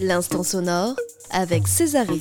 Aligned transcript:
L'instant 0.00 0.42
sonore 0.42 0.94
avec 1.30 1.66
Césarée. 1.66 2.20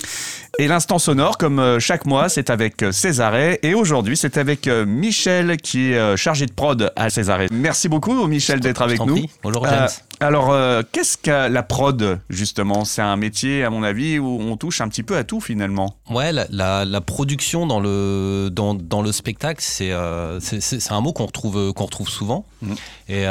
Et 0.60 0.68
l'instant 0.68 0.98
sonore, 0.98 1.38
comme 1.38 1.60
euh, 1.60 1.80
chaque 1.80 2.06
mois, 2.06 2.30
c'est 2.30 2.50
avec 2.50 2.82
euh, 2.82 2.92
Césarée. 2.94 3.60
Et 3.64 3.74
aujourd'hui, 3.74 4.16
c'est 4.16 4.38
avec 4.38 4.68
euh, 4.68 4.86
Michel 4.86 5.58
qui 5.58 5.92
est 5.92 6.18
chargé 6.18 6.46
de 6.46 6.54
prod 6.54 6.92
à 6.96 7.10
Césarée. 7.10 7.48
Merci 7.52 7.90
beaucoup, 7.90 8.26
Michel, 8.28 8.62
d'être 8.62 8.82
avec 8.82 9.00
nous. 9.06 9.26
Bonjour, 9.44 9.68
James. 9.68 9.90
Alors, 10.20 10.56
qu'est-ce 10.92 11.18
que 11.18 11.50
la 11.50 11.64
prod, 11.64 12.20
justement? 12.30 12.86
C'est 12.86 13.02
un 13.02 13.16
métier, 13.16 13.64
à 13.64 13.70
mon 13.70 13.84
avis, 13.84 14.20
où 14.20 14.40
on 14.42 14.58
touche 14.58 14.82
un 14.82 14.88
petit 14.88 15.04
peu 15.04 15.18
à 15.18 15.24
tout, 15.24 15.42
finalement. 15.42 15.98
Ouais, 16.10 16.32
la, 16.32 17.02
production 17.02 17.66
dans 17.68 17.80
le, 17.80 18.50
dans, 18.52 18.74
dans 18.74 19.02
le 19.02 19.12
spectacle, 19.12 19.62
c'est 19.62 19.92
c'est 20.40 20.92
un 20.92 21.02
mot 21.02 21.14
qu'on 21.14 21.26
retrouve, 21.26 21.74
qu'on 21.74 21.86
retrouve 21.86 22.10
souvent. 22.10 22.46
Mm. 22.62 22.74
Et 23.10 23.26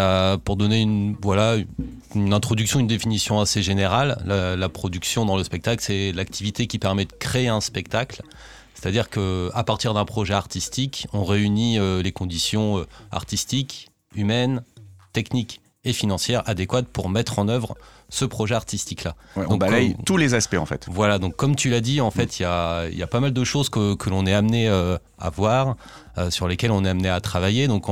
pour 0.45 0.57
donner 0.57 0.81
une, 0.81 1.17
voilà, 1.23 1.57
une 2.15 2.33
introduction, 2.33 2.81
une 2.81 2.87
définition 2.87 3.41
assez 3.41 3.63
générale, 3.63 4.23
la, 4.25 4.57
la 4.57 4.69
production 4.69 5.25
dans 5.25 5.37
le 5.37 5.45
spectacle, 5.45 5.83
c'est 5.83 6.13
l'activité 6.13 6.67
qui 6.67 6.79
permet 6.79 7.05
de 7.05 7.13
créer 7.13 7.49
un 7.49 7.61
spectacle. 7.61 8.23
C'est-à-dire 8.85 9.09
qu'à 9.09 9.65
partir 9.65 9.95
d'un 9.95 10.05
projet 10.05 10.35
artistique, 10.35 11.07
on 11.15 11.25
réunit 11.25 11.79
euh, 11.79 12.03
les 12.03 12.13
conditions 12.13 12.79
euh, 12.79 12.87
artistiques, 13.11 13.89
humaines, 14.15 14.63
techniques 15.15 15.63
et 15.85 15.93
financières 15.93 16.43
adéquates 16.47 16.87
pour 16.87 17.09
mettre 17.09 17.39
en 17.39 17.49
œuvre 17.49 17.77
ce 18.09 18.25
projet 18.25 18.55
artistique-là. 18.55 19.15
on 19.37 19.57
balaye 19.57 19.97
tous 20.05 20.17
les 20.17 20.35
aspects 20.35 20.57
en 20.59 20.67
fait. 20.67 20.87
Voilà, 20.91 21.19
donc 21.19 21.37
comme 21.37 21.57
tu 21.57 21.71
l'as 21.71 21.81
dit, 21.81 22.01
en 22.01 22.11
fait, 22.11 22.39
il 22.39 22.43
y 22.43 22.47
a, 22.47 23.07
pas 23.11 23.21
mal 23.21 23.33
de 23.33 23.45
choses 23.45 23.69
que, 23.69 24.09
l'on 24.09 24.27
est 24.27 24.35
amené 24.35 24.69
euh, 24.69 24.99
à 25.19 25.31
voir, 25.31 25.77
sur 26.31 26.47
lesquelles 26.47 26.71
on 26.71 26.85
est 26.85 26.89
amené 26.89 27.09
à 27.09 27.21
travailler. 27.21 27.67
Donc 27.67 27.87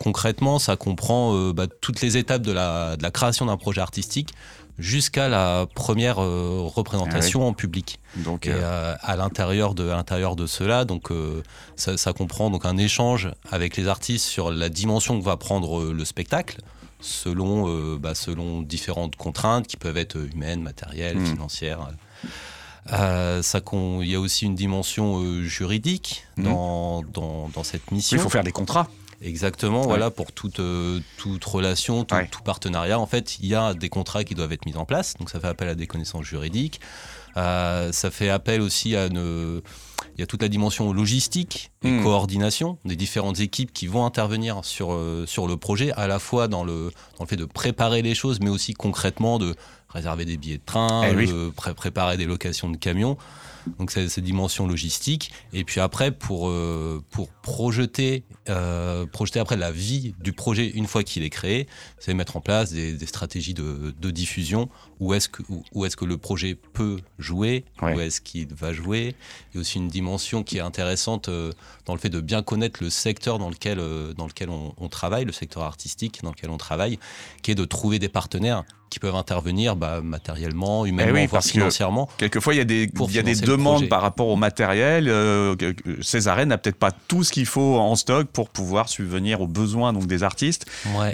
concrètement, 0.00 0.58
ça 0.58 0.76
comprend 0.76 1.50
bah, 1.50 1.66
toutes 1.80 2.00
les 2.00 2.16
étapes 2.16 2.42
de 2.42 2.52
la 2.52 3.10
création 3.12 3.46
d'un 3.46 3.56
projet 3.56 3.80
artistique 3.80 4.34
jusqu'à 4.78 5.28
la 5.28 5.66
première 5.74 6.22
euh, 6.22 6.62
représentation 6.62 7.42
ah 7.42 7.46
en 7.46 7.52
public. 7.52 7.98
Donc, 8.16 8.46
et 8.46 8.52
euh, 8.52 8.62
euh, 8.62 8.94
à 9.02 9.16
l'intérieur 9.16 9.74
de, 9.74 9.84
l'intérieur 9.84 10.36
de 10.36 10.46
cela, 10.46 10.84
donc 10.84 11.10
ça, 11.76 12.12
comprend 12.12 12.50
donc 12.50 12.64
un 12.64 12.76
échange 12.76 13.30
avec 13.50 13.76
les 13.76 13.88
artistes 13.88 14.24
sur 14.24 14.50
la 14.50 14.68
dimension 14.68 15.18
que 15.18 15.24
va 15.24 15.36
prendre 15.36 15.92
le 15.92 16.04
spectacle, 16.04 16.60
selon, 17.00 17.96
bah, 17.96 18.14
selon 18.14 18.62
différentes 18.62 19.16
contraintes 19.16 19.66
qui 19.66 19.76
peuvent 19.76 19.96
être 19.96 20.16
humaines, 20.16 20.62
matérielles, 20.62 21.18
hmm. 21.18 21.26
financières. 21.26 21.88
ça, 22.88 23.60
il 23.72 24.08
y 24.08 24.14
a 24.14 24.20
aussi 24.20 24.46
une 24.46 24.54
dimension 24.54 25.42
juridique 25.42 26.26
hmm. 26.36 26.44
dans, 26.44 27.02
dans, 27.02 27.48
dans, 27.48 27.64
cette 27.64 27.90
mission. 27.90 28.16
Il 28.16 28.20
faut 28.20 28.30
faire 28.30 28.44
des 28.44 28.52
contrats. 28.52 28.88
Exactement, 29.20 29.82
voilà, 29.82 30.10
pour 30.12 30.30
toute, 30.30 30.60
euh, 30.60 31.00
toute 31.16 31.44
relation, 31.44 32.04
tout, 32.04 32.42
partenariat, 32.44 33.00
en 33.00 33.06
fait, 33.06 33.38
il 33.40 33.46
y 33.46 33.54
a 33.54 33.74
des 33.74 33.88
contrats 33.88 34.22
qui 34.22 34.36
doivent 34.36 34.52
être 34.52 34.64
mis 34.64 34.76
en 34.76 34.84
place, 34.84 35.14
donc 35.18 35.30
ça 35.30 35.40
fait 35.40 35.48
appel 35.48 35.68
à 35.68 35.74
des 35.74 35.88
connaissances 35.88 36.24
juridiques. 36.24 36.80
Euh, 37.38 37.92
ça 37.92 38.10
fait 38.10 38.28
appel 38.28 38.60
aussi 38.60 38.96
à 38.96 39.06
une... 39.06 39.62
Il 40.16 40.20
y 40.20 40.24
a 40.24 40.26
toute 40.26 40.42
la 40.42 40.48
dimension 40.48 40.92
logistique 40.92 41.70
et 41.84 41.90
hmm. 41.90 42.02
coordination 42.02 42.78
des 42.84 42.96
différentes 42.96 43.38
équipes 43.38 43.72
qui 43.72 43.86
vont 43.86 44.04
intervenir 44.04 44.64
sur, 44.64 44.92
euh, 44.92 45.24
sur 45.26 45.46
le 45.46 45.56
projet, 45.56 45.92
à 45.92 46.08
la 46.08 46.18
fois 46.18 46.48
dans 46.48 46.64
le, 46.64 46.90
dans 47.18 47.24
le 47.24 47.28
fait 47.28 47.36
de 47.36 47.44
préparer 47.44 48.02
les 48.02 48.16
choses, 48.16 48.40
mais 48.40 48.50
aussi 48.50 48.74
concrètement 48.74 49.38
de 49.38 49.54
réserver 49.88 50.24
des 50.24 50.36
billets 50.36 50.58
de 50.58 50.64
train, 50.64 51.04
eh 51.08 51.14
de 51.26 51.50
préparer 51.50 52.16
des 52.16 52.26
locations 52.26 52.68
de 52.68 52.76
camions. 52.76 53.16
Donc 53.78 53.90
c'est 53.90 54.08
cette 54.08 54.24
dimension 54.24 54.66
logistique. 54.66 55.32
Et 55.52 55.64
puis 55.64 55.80
après, 55.80 56.10
pour, 56.10 56.48
euh, 56.48 57.02
pour 57.10 57.28
projeter, 57.28 58.24
euh, 58.48 59.06
projeter 59.06 59.40
après 59.40 59.56
la 59.56 59.70
vie 59.70 60.14
du 60.20 60.32
projet 60.32 60.68
une 60.68 60.86
fois 60.86 61.02
qu'il 61.02 61.22
est 61.22 61.30
créé, 61.30 61.66
c'est 61.98 62.14
mettre 62.14 62.36
en 62.36 62.40
place 62.40 62.72
des, 62.72 63.06
stratégies 63.06 63.54
de, 63.54 63.94
de, 63.98 64.10
diffusion. 64.10 64.68
Où 65.00 65.14
est-ce 65.14 65.28
que, 65.28 65.42
où, 65.72 65.84
est 65.84 65.94
que 65.94 66.04
le 66.04 66.18
projet 66.18 66.54
peut 66.54 66.98
jouer? 67.18 67.64
Où 67.82 68.00
est-ce 68.00 68.20
qu'il 68.20 68.52
va 68.54 68.72
jouer? 68.72 69.14
Il 69.50 69.56
y 69.56 69.58
a 69.58 69.60
aussi 69.60 69.78
une 69.78 69.88
dimension 69.88 70.42
qui 70.42 70.58
est 70.58 70.60
intéressante 70.60 71.28
euh, 71.28 71.52
dans 71.86 71.94
le 71.94 72.00
fait 72.00 72.10
de 72.10 72.20
bien 72.20 72.42
connaître 72.42 72.82
le 72.82 72.90
secteur 72.90 73.38
dans 73.38 73.50
lequel, 73.50 73.78
dans 74.16 74.26
lequel 74.26 74.50
on, 74.50 74.74
on 74.76 74.88
travaille, 74.88 75.24
le 75.24 75.32
secteur 75.32 75.62
artistique 75.62 76.20
dans 76.22 76.30
lequel 76.30 76.50
on 76.50 76.58
travaille, 76.58 76.98
qui 77.42 77.50
est 77.50 77.54
de 77.54 77.64
trouver 77.64 77.98
des 77.98 78.08
partenaires 78.08 78.64
qui 78.88 78.98
peuvent 78.98 79.14
intervenir 79.14 79.76
bah, 79.76 80.00
matériellement, 80.02 80.84
eh 80.84 80.90
humainement, 80.90 81.24
voire 81.26 81.42
financièrement. 81.42 82.08
Quelquefois, 82.18 82.54
il 82.54 82.58
y 82.58 82.60
a 82.60 82.64
des, 82.64 82.90
il 83.08 83.14
y 83.14 83.18
a 83.18 83.22
des 83.22 83.34
demandes 83.34 83.88
par 83.88 84.02
rapport 84.02 84.28
au 84.28 84.36
matériel. 84.36 85.08
Euh, 85.08 85.54
Césarène 86.00 86.48
n'a 86.48 86.58
peut-être 86.58 86.78
pas 86.78 86.90
tout 86.90 87.24
ce 87.24 87.32
qu'il 87.32 87.46
faut 87.46 87.76
en 87.78 87.96
stock 87.96 88.28
pour 88.28 88.48
pouvoir 88.48 88.88
subvenir 88.88 89.40
aux 89.40 89.46
besoins 89.46 89.92
donc, 89.92 90.06
des 90.06 90.22
artistes. 90.22 90.66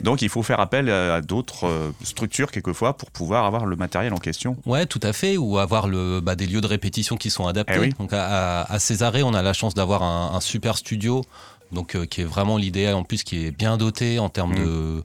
Donc, 0.02 0.22
il 0.22 0.28
faut 0.28 0.42
faire 0.42 0.60
appel 0.60 0.90
à 0.90 1.20
d'autres 1.20 1.66
euh, 1.66 1.90
structures, 2.02 2.50
quelquefois, 2.50 2.96
pour 2.96 3.10
pouvoir 3.10 3.44
avoir 3.44 3.66
le 3.66 3.76
matériel 3.76 4.12
en 4.14 4.18
question. 4.18 4.56
Ouais, 4.66 4.86
tout 4.86 5.00
à 5.02 5.12
fait. 5.12 5.36
Ou 5.36 5.58
avoir 5.58 5.88
le, 5.88 6.20
bah, 6.20 6.34
des 6.36 6.46
lieux 6.46 6.60
de 6.60 6.66
répétition 6.66 7.16
qui 7.16 7.30
sont 7.30 7.46
adaptés. 7.46 7.74
Eh 7.82 7.88
donc, 7.91 8.12
à, 8.12 8.62
à 8.62 8.78
Césarée, 8.78 9.22
on 9.22 9.34
a 9.34 9.42
la 9.42 9.52
chance 9.52 9.74
d'avoir 9.74 10.02
un, 10.02 10.41
super 10.41 10.76
studio, 10.76 11.24
donc, 11.72 11.94
euh, 11.94 12.06
qui 12.06 12.20
est 12.20 12.24
vraiment 12.24 12.56
l'idéal, 12.56 12.94
en 12.94 13.04
plus, 13.04 13.22
qui 13.22 13.46
est 13.46 13.50
bien 13.50 13.76
doté 13.76 14.18
en 14.18 14.28
termes 14.28 14.52
mmh. 14.52 14.64
de 14.64 15.02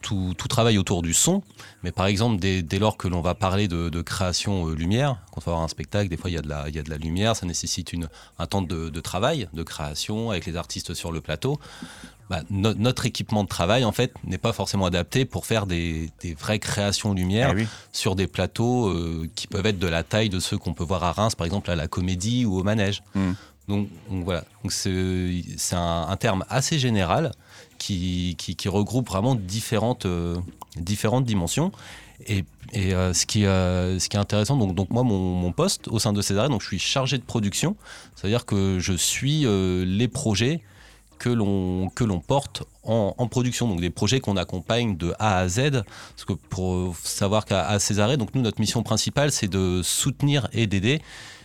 tout, 0.00 0.34
tout, 0.36 0.48
travail 0.48 0.78
autour 0.78 1.02
du 1.02 1.14
son. 1.14 1.42
Mais 1.82 1.92
par 1.92 2.06
exemple, 2.06 2.38
dès, 2.40 2.78
lors 2.78 2.96
que 2.96 3.08
l'on 3.08 3.20
va 3.20 3.34
parler 3.34 3.68
de, 3.68 4.02
création 4.02 4.68
euh, 4.68 4.74
lumière, 4.74 5.18
quand 5.30 5.40
on 5.46 5.50
va 5.50 5.52
avoir 5.52 5.64
un 5.64 5.68
spectacle, 5.68 6.08
des 6.08 6.16
fois 6.16 6.30
il 6.30 6.34
y 6.34 6.38
a 6.38 6.42
de 6.42 6.48
la, 6.48 6.68
il 6.68 6.74
y 6.74 6.78
a 6.78 6.82
de 6.82 6.90
la 6.90 6.98
lumière, 6.98 7.36
ça 7.36 7.46
nécessite 7.46 7.92
une, 7.92 8.08
un 8.38 8.46
temps 8.46 8.62
de, 8.62 9.00
travail, 9.00 9.48
de 9.52 9.62
création 9.62 10.30
avec 10.30 10.46
les 10.46 10.56
artistes 10.56 10.94
sur 10.94 11.12
le 11.12 11.20
plateau. 11.20 11.58
Bah, 12.30 12.40
notre 12.48 13.04
équipement 13.04 13.44
de 13.44 13.48
travail, 13.48 13.84
en 13.84 13.92
fait, 13.92 14.14
n'est 14.24 14.38
pas 14.38 14.52
forcément 14.52 14.86
adapté 14.86 15.24
pour 15.24 15.44
faire 15.44 15.66
des, 15.66 16.10
vraies 16.38 16.58
créations 16.58 17.12
lumière 17.12 17.54
eh 17.56 17.66
sur 17.92 18.16
des 18.16 18.26
plateaux 18.26 18.88
euh, 18.88 19.28
qui 19.34 19.46
peuvent 19.46 19.66
être 19.66 19.78
de 19.78 19.86
la 19.86 20.02
taille 20.02 20.30
de 20.30 20.40
ceux 20.40 20.56
qu'on 20.56 20.72
peut 20.72 20.84
voir 20.84 21.04
à 21.04 21.12
Reims, 21.12 21.34
par 21.34 21.44
exemple 21.44 21.70
à 21.70 21.76
la 21.76 21.88
comédie 21.88 22.46
ou 22.46 22.58
au 22.58 22.62
manège. 22.62 23.02
Hmm. 23.14 23.32
Donc, 23.68 23.88
voilà, 24.10 24.44
c'est 24.68 25.42
un, 25.72 26.06
un, 26.08 26.16
terme 26.16 26.44
assez 26.48 26.78
général 26.78 27.32
qui, 27.82 28.68
regroupe 28.68 29.08
vraiment 29.08 29.34
différentes, 29.34 30.06
euh, 30.06 30.36
différentes 30.76 31.24
dimensions. 31.24 31.72
Et, 32.26 32.44
euh, 32.76 33.12
ce, 33.12 33.26
qui, 33.26 33.44
euh, 33.44 33.98
ce 33.98 34.08
qui 34.08 34.16
est 34.16 34.20
intéressant, 34.20 34.56
donc, 34.56 34.74
donc 34.74 34.90
moi, 34.90 35.02
mon, 35.02 35.52
poste 35.52 35.88
au 35.88 35.98
sein 35.98 36.12
de 36.12 36.22
César, 36.22 36.48
donc 36.48 36.62
je 36.62 36.68
suis 36.68 36.78
chargé 36.78 37.18
de 37.18 37.24
production, 37.24 37.76
c'est-à-dire 38.14 38.46
que 38.46 38.78
je 38.78 38.92
suis 38.92 39.44
les 39.84 40.08
projets 40.08 40.60
que 41.18 41.28
l'on 41.28 41.88
que 41.90 42.02
l'on 42.02 42.18
porte 42.18 42.64
en, 42.82 43.14
en, 43.16 43.28
production, 43.28 43.68
donc 43.68 43.80
des 43.80 43.90
projets 43.90 44.20
qu'on 44.20 44.36
accompagne 44.36 44.96
de 44.96 45.14
A 45.18 45.38
à 45.38 45.48
Z. 45.48 45.82
Parce 46.16 46.24
que 46.26 46.32
pour 46.32 46.96
savoir 46.96 47.44
qu'à 47.44 47.78
Césarée, 47.78 48.16
donc 48.16 48.34
nous 48.34 48.42
notre 48.42 48.60
mission 48.60 48.82
principale 48.82 49.30
c'est 49.30 49.48
de 49.48 49.82
soutenir 49.82 50.48
et 50.52 50.66
d'aider 50.66 51.00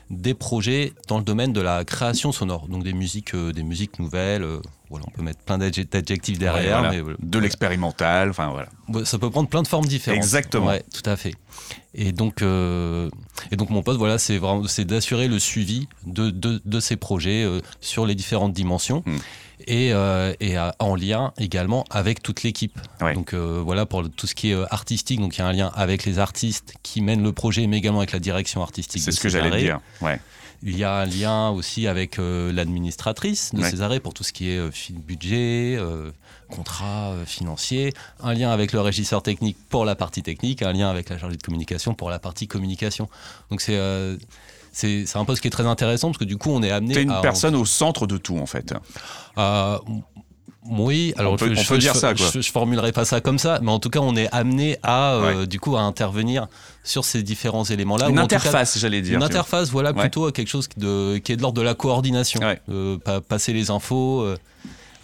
des 0.09 0.33
projets 0.33 0.93
dans 1.07 1.17
le 1.17 1.23
domaine 1.23 1.53
de 1.53 1.61
la 1.61 1.83
création 1.83 2.31
sonore, 2.31 2.67
donc 2.67 2.83
des 2.83 2.93
musiques, 2.93 3.33
euh, 3.33 3.51
des 3.51 3.63
musiques 3.63 3.99
nouvelles. 3.99 4.43
Euh, 4.43 4.59
voilà, 4.89 5.05
on 5.07 5.11
peut 5.11 5.21
mettre 5.21 5.39
plein 5.39 5.57
d'adjectifs 5.57 6.39
derrière. 6.39 6.89
mais, 6.89 7.01
de 7.19 7.39
l'expérimental, 7.39 8.29
enfin 8.29 8.49
voilà. 8.49 9.05
Ça 9.05 9.19
peut 9.19 9.29
prendre 9.29 9.49
plein 9.49 9.61
de 9.61 9.67
formes 9.67 9.85
différentes. 9.85 10.17
Exactement. 10.17 10.67
Ouais, 10.67 10.83
tout 10.93 11.07
à 11.09 11.17
fait. 11.17 11.35
Et 11.93 12.13
donc, 12.13 12.41
euh, 12.41 13.09
et 13.51 13.57
donc 13.57 13.69
mon 13.69 13.83
poste, 13.83 13.97
voilà, 13.97 14.17
c'est 14.17 14.37
vraiment, 14.37 14.65
c'est 14.67 14.85
d'assurer 14.85 15.27
le 15.27 15.39
suivi 15.39 15.89
de, 16.05 16.29
de, 16.29 16.61
de, 16.63 16.79
ces 16.79 16.95
projets 16.95 17.45
sur 17.81 18.05
les 18.05 18.15
différentes 18.15 18.53
dimensions. 18.53 19.03
Hmm 19.05 19.17
et, 19.67 19.93
euh, 19.93 20.33
et 20.39 20.55
en 20.79 20.95
lien 20.95 21.33
également 21.37 21.85
avec 21.89 22.23
toute 22.23 22.43
l'équipe. 22.43 22.79
Donc 23.13 23.33
euh, 23.33 23.61
voilà 23.63 23.85
pour 23.85 24.09
tout 24.09 24.27
ce 24.27 24.33
qui 24.33 24.51
est 24.51 24.55
euh, 24.55 24.65
artistique, 24.71 25.19
donc 25.19 25.37
il 25.37 25.39
y 25.39 25.41
a 25.43 25.47
un 25.47 25.53
lien 25.53 25.71
avec 25.75 26.05
les 26.05 26.19
artistes 26.19 26.73
qui 26.83 27.01
mènent 27.01 27.23
le 27.23 27.33
projet, 27.33 27.67
mais 27.67 27.77
également 27.77 27.99
avec 27.99 28.13
la 28.13 28.19
direction 28.19 28.61
artistique. 28.61 29.01
C'est 29.01 29.11
ce 29.11 29.19
que 29.19 29.29
j'allais 29.29 29.55
dire. 29.59 29.79
Ouais. 30.01 30.19
Il 30.63 30.75
y 30.75 30.83
a 30.83 30.93
un 30.95 31.05
lien 31.05 31.49
aussi 31.49 31.85
avec 31.85 32.17
l'administratrice 32.17 33.53
de 33.53 33.61
Césarée 33.61 33.99
pour 33.99 34.15
tout 34.15 34.23
ce 34.23 34.33
qui 34.33 34.49
est 34.49 34.91
budget, 34.91 35.77
contrat 36.49 37.13
financier, 37.27 37.93
un 38.23 38.33
lien 38.33 38.49
avec 38.49 38.71
le 38.71 38.81
régisseur 38.81 39.21
technique 39.21 39.57
pour 39.69 39.85
la 39.85 39.95
partie 39.95 40.23
technique, 40.23 40.63
un 40.63 40.73
lien 40.73 40.89
avec 40.89 41.09
la 41.09 41.19
chargée 41.19 41.37
de 41.37 41.43
communication 41.43 41.93
pour 41.93 42.09
la 42.09 42.17
partie 42.17 42.47
communication. 42.47 43.07
Donc 43.51 43.61
c'est 43.61 43.77
c'est 44.77 45.15
un 45.15 45.25
poste 45.25 45.41
qui 45.41 45.47
est 45.47 45.51
très 45.51 45.65
intéressant 45.65 46.09
parce 46.09 46.19
que 46.19 46.23
du 46.23 46.37
coup, 46.37 46.51
on 46.51 46.61
est 46.61 46.69
amené. 46.69 46.93
T'es 46.93 47.03
une 47.03 47.19
personne 47.21 47.55
au 47.55 47.65
centre 47.65 48.05
de 48.05 48.17
tout, 48.17 48.37
en 48.37 48.45
fait. 48.45 48.73
Euh, 49.37 49.77
oui, 50.69 51.13
alors 51.17 51.33
on 51.33 51.35
peut, 51.35 51.53
je, 51.55 51.75
dire 51.75 51.95
ça. 51.95 52.13
Je, 52.13 52.41
je, 52.41 52.51
formulerai 52.51 52.91
pas 52.91 53.05
ça 53.05 53.21
comme 53.21 53.39
ça, 53.39 53.59
mais 53.63 53.71
en 53.71 53.79
tout 53.79 53.89
cas, 53.89 53.99
on 53.99 54.15
est 54.15 54.29
amené 54.31 54.77
à 54.83 55.13
euh, 55.13 55.45
du 55.45 55.59
coup 55.59 55.77
à 55.77 55.81
intervenir 55.81 56.47
sur 56.83 57.05
ces 57.05 57.23
différents 57.23 57.63
éléments-là. 57.63 58.09
Une 58.09 58.19
interface, 58.19 58.77
j'allais 58.77 59.01
dire. 59.01 59.15
Une 59.15 59.23
interface, 59.23 59.69
voilà, 59.69 59.93
plutôt 59.93 60.29
quelque 60.31 60.49
chose 60.49 60.67
de, 60.77 61.17
qui 61.17 61.31
est 61.31 61.37
de 61.37 61.41
l'ordre 61.41 61.57
de 61.57 61.65
la 61.65 61.73
coordination, 61.73 62.39
euh, 62.69 62.97
passer 63.27 63.53
les 63.53 63.71
infos. 63.71 64.27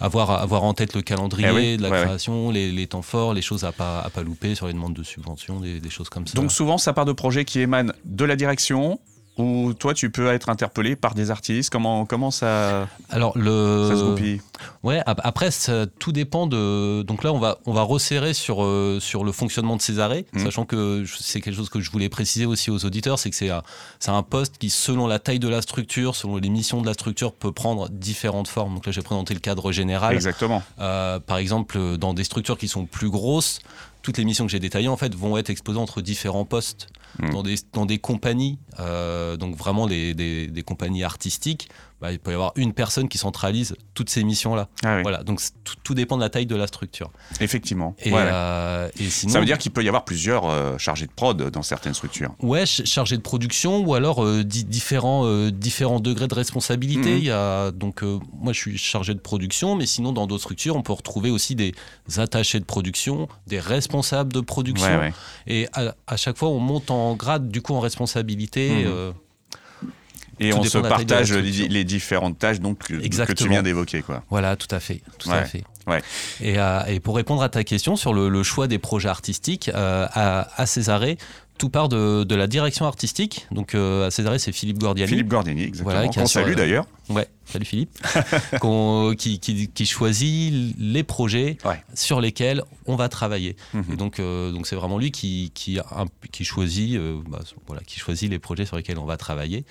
avoir, 0.00 0.30
avoir 0.30 0.64
en 0.64 0.74
tête 0.74 0.94
le 0.94 1.02
calendrier 1.02 1.74
eh 1.74 1.76
de 1.78 1.82
la 1.82 1.90
création, 1.90 2.50
les, 2.50 2.86
temps 2.86 3.02
forts, 3.02 3.34
les 3.34 3.42
choses 3.42 3.64
à 3.64 3.72
pas, 3.72 4.00
à 4.00 4.10
pas 4.10 4.22
louper 4.22 4.54
sur 4.54 4.66
les 4.66 4.72
demandes 4.72 4.94
de 4.94 5.02
subventions, 5.02 5.58
des, 5.60 5.80
des 5.80 5.90
choses 5.90 6.10
comme 6.10 6.26
ça. 6.26 6.34
Donc 6.34 6.52
souvent, 6.52 6.78
ça 6.78 6.92
part 6.92 7.06
de 7.06 7.12
projets 7.12 7.44
qui 7.44 7.60
émanent 7.60 7.92
de 8.04 8.24
la 8.24 8.36
direction, 8.36 9.00
ou 9.36 9.72
toi 9.74 9.94
tu 9.94 10.10
peux 10.10 10.28
être 10.28 10.48
interpellé 10.48 10.96
par 10.96 11.14
des 11.14 11.30
artistes? 11.30 11.70
Comment, 11.70 12.06
comment 12.06 12.30
ça, 12.30 12.88
Alors, 13.10 13.36
le... 13.36 13.88
ça 13.88 13.96
se 13.96 14.04
goupille? 14.04 14.40
Ouais, 14.82 15.02
après, 15.06 15.50
tout 15.98 16.12
dépend 16.12 16.46
de. 16.46 17.02
Donc 17.02 17.24
là, 17.24 17.32
on 17.32 17.38
va, 17.38 17.58
on 17.66 17.72
va 17.72 17.82
resserrer 17.82 18.34
sur, 18.34 18.64
euh, 18.64 18.98
sur 19.00 19.24
le 19.24 19.32
fonctionnement 19.32 19.76
de 19.76 19.82
ces 19.82 19.98
arrêts, 19.98 20.24
mmh. 20.32 20.44
sachant 20.44 20.64
que 20.64 21.04
c'est 21.18 21.40
quelque 21.40 21.56
chose 21.56 21.68
que 21.68 21.80
je 21.80 21.90
voulais 21.90 22.08
préciser 22.08 22.46
aussi 22.46 22.70
aux 22.70 22.84
auditeurs 22.84 23.18
c'est 23.18 23.30
que 23.30 23.36
c'est 23.36 23.50
un, 23.50 23.62
un, 24.06 24.22
poste 24.22 24.58
qui, 24.58 24.70
selon 24.70 25.06
la 25.06 25.18
taille 25.18 25.38
de 25.38 25.48
la 25.48 25.62
structure, 25.62 26.14
selon 26.14 26.36
les 26.36 26.48
missions 26.48 26.80
de 26.80 26.86
la 26.86 26.94
structure, 26.94 27.32
peut 27.32 27.52
prendre 27.52 27.88
différentes 27.90 28.48
formes. 28.48 28.74
Donc 28.74 28.86
là, 28.86 28.92
j'ai 28.92 29.02
présenté 29.02 29.34
le 29.34 29.40
cadre 29.40 29.72
général. 29.72 30.14
Exactement. 30.14 30.62
Euh, 30.80 31.18
par 31.20 31.38
exemple, 31.38 31.96
dans 31.98 32.14
des 32.14 32.24
structures 32.24 32.58
qui 32.58 32.68
sont 32.68 32.86
plus 32.86 33.10
grosses, 33.10 33.60
toutes 34.02 34.18
les 34.18 34.24
missions 34.24 34.46
que 34.46 34.52
j'ai 34.52 34.60
détaillées 34.60 34.88
en 34.88 34.96
fait 34.96 35.14
vont 35.14 35.36
être 35.38 35.50
exposées 35.50 35.78
entre 35.78 36.02
différents 36.02 36.44
postes 36.44 36.88
mmh. 37.18 37.30
dans, 37.30 37.42
des, 37.42 37.54
dans 37.72 37.86
des 37.86 37.98
compagnies, 37.98 38.58
euh, 38.80 39.36
donc 39.36 39.56
vraiment 39.56 39.86
des, 39.86 40.14
des, 40.14 40.62
compagnies 40.62 41.04
artistiques. 41.04 41.68
Bah, 42.00 42.12
il 42.12 42.18
peut 42.18 42.32
y 42.32 42.34
avoir 42.34 42.52
une 42.56 42.74
personne 42.74 43.08
qui 43.08 43.16
centralise 43.16 43.76
toutes 43.94 44.10
ces 44.10 44.24
missions-là. 44.24 44.68
Ah 44.84 45.00
voilà, 45.00 45.22
donc 45.22 45.40
tout, 45.84 45.94
dépend 45.94 46.16
de 46.16 46.22
la 46.22 46.28
taille 46.28 46.44
de 46.44 46.56
la 46.56 46.66
structure. 46.66 47.10
Effectivement. 47.40 47.94
Et, 48.02 48.12
euh, 48.12 48.90
sinon, 49.08 49.32
ça 49.32 49.40
veut 49.40 49.46
dire 49.46 49.56
qu'il 49.56 49.72
peut 49.72 49.82
y 49.82 49.88
avoir 49.88 50.04
plusieurs 50.04 50.46
euh, 50.46 50.76
chargés 50.76 51.06
de 51.06 51.12
prod 51.12 51.50
dans 51.50 51.62
certaines 51.62 51.94
structures. 51.94 52.34
Ouais, 52.42 52.66
chargés 52.66 53.16
de 53.16 53.22
production 53.22 53.78
ou 53.78 53.94
alors 53.94 54.26
différents, 54.44 55.48
différents 55.50 56.00
degrés 56.00 56.28
de 56.28 56.34
responsabilité. 56.34 57.14
Mmh. 57.14 57.18
Il 57.18 57.24
y 57.24 57.30
a, 57.30 57.70
donc 57.70 58.02
moi 58.02 58.52
je 58.52 58.58
suis 58.58 58.76
chargé 58.76 59.14
de 59.14 59.20
production, 59.20 59.76
mais 59.76 59.86
sinon 59.86 60.12
dans 60.12 60.26
d'autres 60.26 60.42
structures 60.42 60.76
on 60.76 60.82
peut 60.82 60.92
retrouver 60.92 61.30
aussi 61.30 61.54
des 61.54 61.74
attachés 62.16 62.60
de 62.60 62.64
production, 62.64 63.28
des 63.46 63.60
responsables 63.60 63.84
responsable 63.84 64.32
de 64.32 64.40
production. 64.40 65.12
Et 65.46 65.68
à, 65.72 66.16
chaque 66.16 66.38
fois, 66.38 66.48
on 66.48 66.58
monte 66.58 66.90
en 66.90 67.03
grade, 67.12 67.48
du 67.48 67.60
coup, 67.60 67.74
en 67.74 67.80
responsabilité. 67.80 68.70
Mhm. 68.70 68.84
Euh, 68.86 69.12
et 70.40 70.52
on 70.52 70.64
se 70.64 70.78
partage 70.78 71.32
les, 71.32 71.84
différentes 71.84 72.38
tâches 72.38 72.60
donc, 72.60 72.78
que 72.78 73.32
tu 73.32 73.48
viens 73.48 73.62
d'évoquer. 73.62 74.02
Quoi. 74.02 74.24
Voilà, 74.30 74.56
tout 74.56 74.72
à 74.72 74.80
fait. 74.80 75.02
Tout 75.18 75.30
à 75.30 75.44
fait. 75.44 75.62
Ouais. 75.86 76.02
Et, 76.40 76.58
euh, 76.58 76.80
et, 76.86 76.98
pour 76.98 77.14
répondre 77.14 77.42
à 77.42 77.48
ta 77.48 77.62
question 77.62 77.94
sur 77.94 78.14
le, 78.14 78.42
choix 78.42 78.66
des 78.66 78.78
projets 78.78 79.08
artistiques, 79.08 79.70
euh, 79.74 80.06
à, 80.12 80.48
à 80.60 80.66
Césarée, 80.66 81.18
tout 81.58 81.70
part 81.70 81.88
de, 81.88 82.24
de, 82.24 82.34
la 82.34 82.46
direction 82.46 82.86
artistique. 82.86 83.46
Donc 83.50 83.74
à 83.74 84.10
Césarée, 84.10 84.38
c'est 84.38 84.52
Philippe 84.52 84.78
Gordiani. 84.78 85.08
Philippe 85.08 85.28
Gordiani, 85.28 85.62
exactement. 85.62 86.08
Qu'on 86.10 86.26
salue 86.26 86.54
d'ailleurs. 86.54 86.86
Ouais, 87.10 87.28
salut 87.44 87.64
Philippe. 87.66 87.98
qui, 89.18 89.38
qui, 89.38 89.68
qui, 89.68 89.86
choisit 89.86 90.74
les 90.78 91.02
projets 91.02 91.58
sur 91.94 92.20
lesquels 92.20 92.62
on 92.86 92.96
va 92.96 93.08
travailler. 93.08 93.56
Mhm. 93.74 93.84
Et 93.92 93.96
donc, 93.96 94.20
euh, 94.20 94.50
donc 94.52 94.66
c'est 94.66 94.76
vraiment 94.76 94.98
lui 94.98 95.10
qui, 95.10 95.50
qui, 95.54 95.78
qui 96.32 96.44
choisit, 96.44 96.96
euh, 96.96 97.20
bah, 97.28 97.40
voilà, 97.66 97.82
qui 97.82 97.98
choisit 97.98 98.30
les 98.30 98.38
projets 98.38 98.64
sur 98.64 98.76
lesquels 98.76 98.98
on 98.98 99.04
va 99.04 99.16
travailler. 99.16 99.64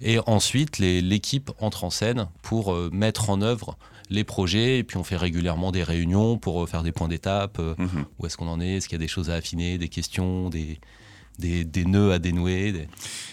Et 0.00 0.18
ensuite, 0.26 0.78
l'équipe 0.78 1.50
entre 1.60 1.84
en 1.84 1.90
scène 1.90 2.28
pour 2.42 2.72
euh, 2.72 2.90
mettre 2.92 3.30
en 3.30 3.42
œuvre 3.42 3.76
les 4.08 4.24
projets. 4.24 4.78
Et 4.78 4.84
puis, 4.84 4.96
on 4.96 5.04
fait 5.04 5.16
régulièrement 5.16 5.72
des 5.72 5.84
réunions 5.84 6.38
pour 6.38 6.68
faire 6.68 6.82
des 6.82 6.92
points 6.92 7.08
d'étape. 7.08 7.58
Mhm. 7.58 8.04
Où 8.18 8.26
est-ce 8.26 8.36
qu'on 8.36 8.48
en 8.48 8.60
est 8.60 8.76
Est-ce 8.76 8.88
qu'il 8.88 8.96
y 8.96 9.00
a 9.00 9.04
des 9.04 9.08
choses 9.08 9.30
à 9.30 9.34
affiner, 9.34 9.78
des 9.78 9.88
questions, 9.88 10.48
des 10.48 10.80
des, 11.40 11.84
nœuds 11.84 12.12
à 12.12 12.18
dénouer. 12.18 12.72
Des... 12.72 12.88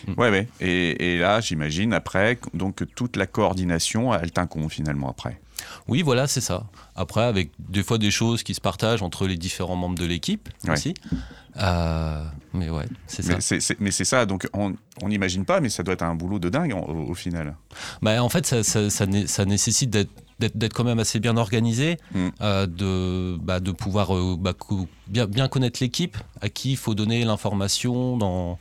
Mm. 0.07 0.19
Ouais, 0.19 0.29
ouais. 0.29 0.47
Et, 0.59 1.19
là, 1.19 1.39
j'imagine, 1.41 1.93
après, 1.93 2.39
donc 2.53 2.83
toute 2.95 3.15
la 3.15 3.27
coordination, 3.27 4.13
elle 4.13 4.31
t'incombe 4.31 4.71
finalement 4.71 5.09
après. 5.09 5.39
Oui, 5.87 6.01
voilà, 6.01 6.27
c'est 6.27 6.41
ça. 6.41 6.65
Après, 6.95 7.23
avec 7.23 7.51
des 7.59 7.83
fois 7.83 7.97
des 7.97 8.11
choses 8.11 8.43
qui 8.43 8.53
se 8.53 8.61
partagent 8.61 9.01
entre 9.01 9.27
les 9.27 9.37
différents 9.37 9.75
membres 9.75 9.97
de 9.97 10.05
l'équipe 10.05 10.49
aussi. 10.67 10.93
Euh, 11.59 12.23
mais 12.53 12.69
ouais, 12.69 12.85
c'est 13.07 13.23
ça. 13.23 13.57
mais 13.79 13.91
c'est 13.91 14.05
ça, 14.05 14.27
donc 14.27 14.47
on 14.53 14.75
n'imagine 15.07 15.45
pas, 15.45 15.59
mais 15.59 15.69
ça 15.69 15.81
doit 15.81 15.95
être 15.95 16.03
un 16.03 16.13
boulot 16.13 16.37
de 16.37 16.49
dingue 16.49 16.75
au, 16.75 17.13
final. 17.15 17.55
Bah, 18.01 18.21
en 18.23 18.29
fait, 18.29 18.45
ça, 18.45 18.63
ça, 18.63 18.89
ça 18.89 19.45
nécessite 19.45 19.89
d'être 19.89 20.11
d'être 20.39 20.73
quand 20.73 20.83
même 20.83 20.99
assez 20.99 21.19
bien 21.19 21.37
organisé, 21.37 21.97
mm. 22.13 22.27
euh, 22.41 22.67
de, 22.67 23.37
bah, 23.37 23.59
de 23.59 23.71
pouvoir 23.71 24.15
euh, 24.15 24.35
bah, 24.37 24.53
bien, 25.07 25.25
bien 25.25 25.47
connaître 25.47 25.79
l'équipe, 25.81 26.17
à 26.41 26.49
qui 26.49 26.71
il 26.71 26.77
faut 26.77 26.95
donner 26.95 27.23
l'information, 27.23 28.17
dans 28.17 28.59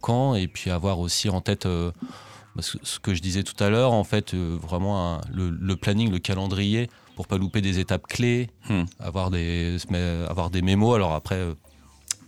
quand, 0.00 0.34
et 0.34 0.48
puis 0.48 0.70
avoir 0.70 0.98
aussi 0.98 1.30
en 1.30 1.40
tête 1.40 1.66
euh, 1.66 1.90
bah, 2.56 2.62
ce, 2.62 2.98
que 2.98 3.14
je 3.14 3.22
disais 3.22 3.42
tout 3.42 3.62
à 3.62 3.70
l'heure, 3.70 3.92
en 3.92 4.04
fait, 4.04 4.34
vraiment 4.34 5.20
le, 5.32 5.74
planning, 5.76 6.10
le 6.10 6.18
calendrier, 6.18 6.90
pour 7.16 7.26
pas 7.26 7.38
louper 7.38 7.60
des 7.60 7.78
étapes 7.78 8.06
clés, 8.06 8.50
mm. 8.68 8.82
avoir, 9.00 9.30
des, 9.30 9.78
avoir 10.28 10.50
des 10.50 10.62
mémos. 10.62 10.94
Alors 10.94 11.14
après, 11.14 11.40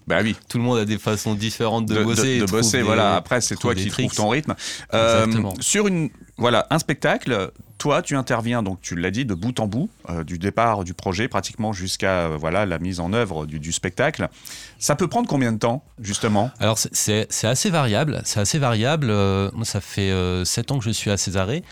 bah 0.06 0.18
oui. 0.22 0.36
Tout 0.48 0.58
le 0.58 0.64
monde 0.64 0.78
a 0.78 0.84
des 0.84 0.98
façons 0.98 1.34
différentes 1.34 1.86
de, 1.86 2.02
bosser. 2.02 2.38
De, 2.38 2.46
bosser, 2.46 2.82
voilà. 2.82 3.16
Après, 3.16 3.40
c'est 3.40 3.56
toi 3.56 3.74
qui 3.74 3.88
trouves 3.88 4.14
ton 4.14 4.28
rythme. 4.28 4.54
Euh, 4.94 5.26
sur 5.60 5.88
une, 5.88 6.10
voilà, 6.38 6.66
un 6.70 6.78
spectacle, 6.78 7.50
toi, 7.78 8.02
tu 8.02 8.16
interviens, 8.16 8.62
donc 8.62 8.80
tu 8.80 8.96
l'as 8.96 9.10
dit, 9.10 9.24
de 9.24 9.34
bout 9.34 9.58
en 9.60 9.66
bout, 9.66 9.90
euh, 10.08 10.24
du 10.24 10.38
départ 10.38 10.84
du 10.84 10.94
projet 10.94 11.28
pratiquement 11.28 11.72
jusqu'à 11.72 12.26
euh, 12.26 12.36
voilà 12.38 12.66
la 12.66 12.78
mise 12.78 13.00
en 13.00 13.12
œuvre 13.12 13.46
du, 13.46 13.72
spectacle. 13.72 14.28
Ça 14.78 14.96
peut 14.96 15.08
prendre 15.08 15.28
combien 15.28 15.52
de 15.52 15.58
temps, 15.58 15.84
justement? 16.00 16.50
Alors, 16.60 16.78
c'est 16.78 17.26
assez 17.44 17.70
variable. 17.70 18.22
C'est 18.24 18.40
assez 18.40 18.58
variable. 18.58 19.08
moi, 19.08 19.64
ça 19.64 19.80
fait 19.80 20.12
sept 20.44 20.70
ans 20.70 20.78
que 20.78 20.84
je 20.84 20.90
suis 20.90 21.10
à 21.10 21.16
Césarée. 21.16 21.62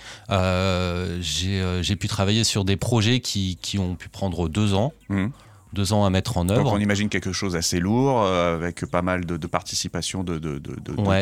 J'ai 1.21 1.97
pu 1.97 2.09
travailler 2.09 2.45
sur 2.45 2.65
des 2.65 2.77
projets 2.77 3.21
qui, 3.21 3.59
qui, 3.63 3.79
ont 3.79 3.95
pu 3.95 4.09
prendre 4.09 4.49
deux 4.49 4.75
ans. 4.75 4.93
Mmh 5.09 5.29
deux 5.75 5.93
ans 5.93 6.05
à 6.05 6.11
mettre 6.11 6.39
en 6.39 6.49
œuvre. 6.49 6.65
Donc 6.65 6.73
on 6.73 6.81
imagine 6.81 7.09
quelque 7.09 7.33
chose 7.33 7.57
assez 7.57 7.81
lourd, 7.81 8.23
euh, 8.23 8.57
avec 8.57 8.87
pas 8.87 9.03
mal 9.03 9.27
de, 9.27 9.47
participation 9.47 10.25
de, 10.25 10.39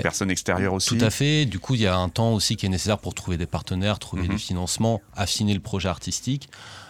personnes 0.02 0.30
extérieures 0.30 0.74
aussi. 0.74 0.96
Tout 0.96 1.04
à 1.04 1.10
fait. 1.10 1.46
Du 1.46 1.58
coup, 1.58 1.74
il 1.74 1.80
y 1.80 1.86
a 1.86 1.96
un 1.96 2.08
temps 2.08 2.32
aussi 2.32 2.56
qui 2.56 2.66
est 2.66 2.68
nécessaire 2.68 2.98
pour 2.98 3.14
trouver 3.14 3.36
des 3.36 3.46
partenaires, 3.46 3.98
trouver 3.98 4.28
mhm. 4.28 4.38
financements, 4.38 5.00
affiner 5.16 5.54
le 5.54 5.60
projet 5.60 5.88
artistique. 5.88 6.48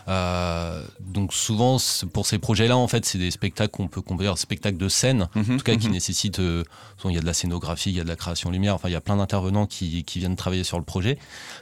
Euh, 0.09 0.85
donc 1.00 1.32
souvent, 1.32 1.76
pour 2.12 2.26
ces 2.26 2.38
projets-là, 2.38 2.76
en 2.76 2.88
fait, 2.88 3.05
c'est 3.05 3.19
des 3.19 3.31
spectacles 3.31 3.70
qu'on 3.70 3.87
peut, 3.88 4.03
dire 4.19 4.37
spectacles 4.37 4.76
de 4.76 4.88
scène, 4.88 5.29
mhm. 5.35 5.55
en 5.55 5.56
tout 5.58 5.65
cas 5.65 5.76
qui 5.76 5.87
mhm. 5.87 5.94
nécessitent. 5.94 6.41
Euh, 6.41 6.65
il 7.05 7.12
y 7.12 7.19
a 7.19 7.20
de 7.20 7.26
la 7.26 7.35
scénographie, 7.35 7.91
il 7.91 7.97
y 7.97 8.00
a 8.00 8.05
de 8.05 8.08
la 8.08 8.17
création 8.17 8.50
lumière. 8.50 8.75
Enfin, 8.75 8.88
il 8.88 8.93
y 8.93 8.97
a 8.97 9.00
plein 9.00 9.17
d'intervenants 9.17 9.67
qui, 9.67 10.05
viennent 10.17 10.37
travailler 10.37 10.65
sur 10.65 10.79
le 10.79 10.85
projet. 10.85 11.19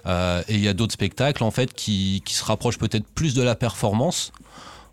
et 0.06 0.54
il 0.54 0.60
y 0.60 0.68
a 0.68 0.74
d'autres 0.74 0.92
spectacles, 0.92 1.44
en 1.44 1.50
fait, 1.50 1.72
qui, 1.72 2.22
qui 2.24 2.34
se 2.34 2.44
rapprochent 2.44 2.78
peut-être 2.78 3.06
plus 3.06 3.34
de 3.34 3.42
la 3.42 3.54
performance. 3.54 4.32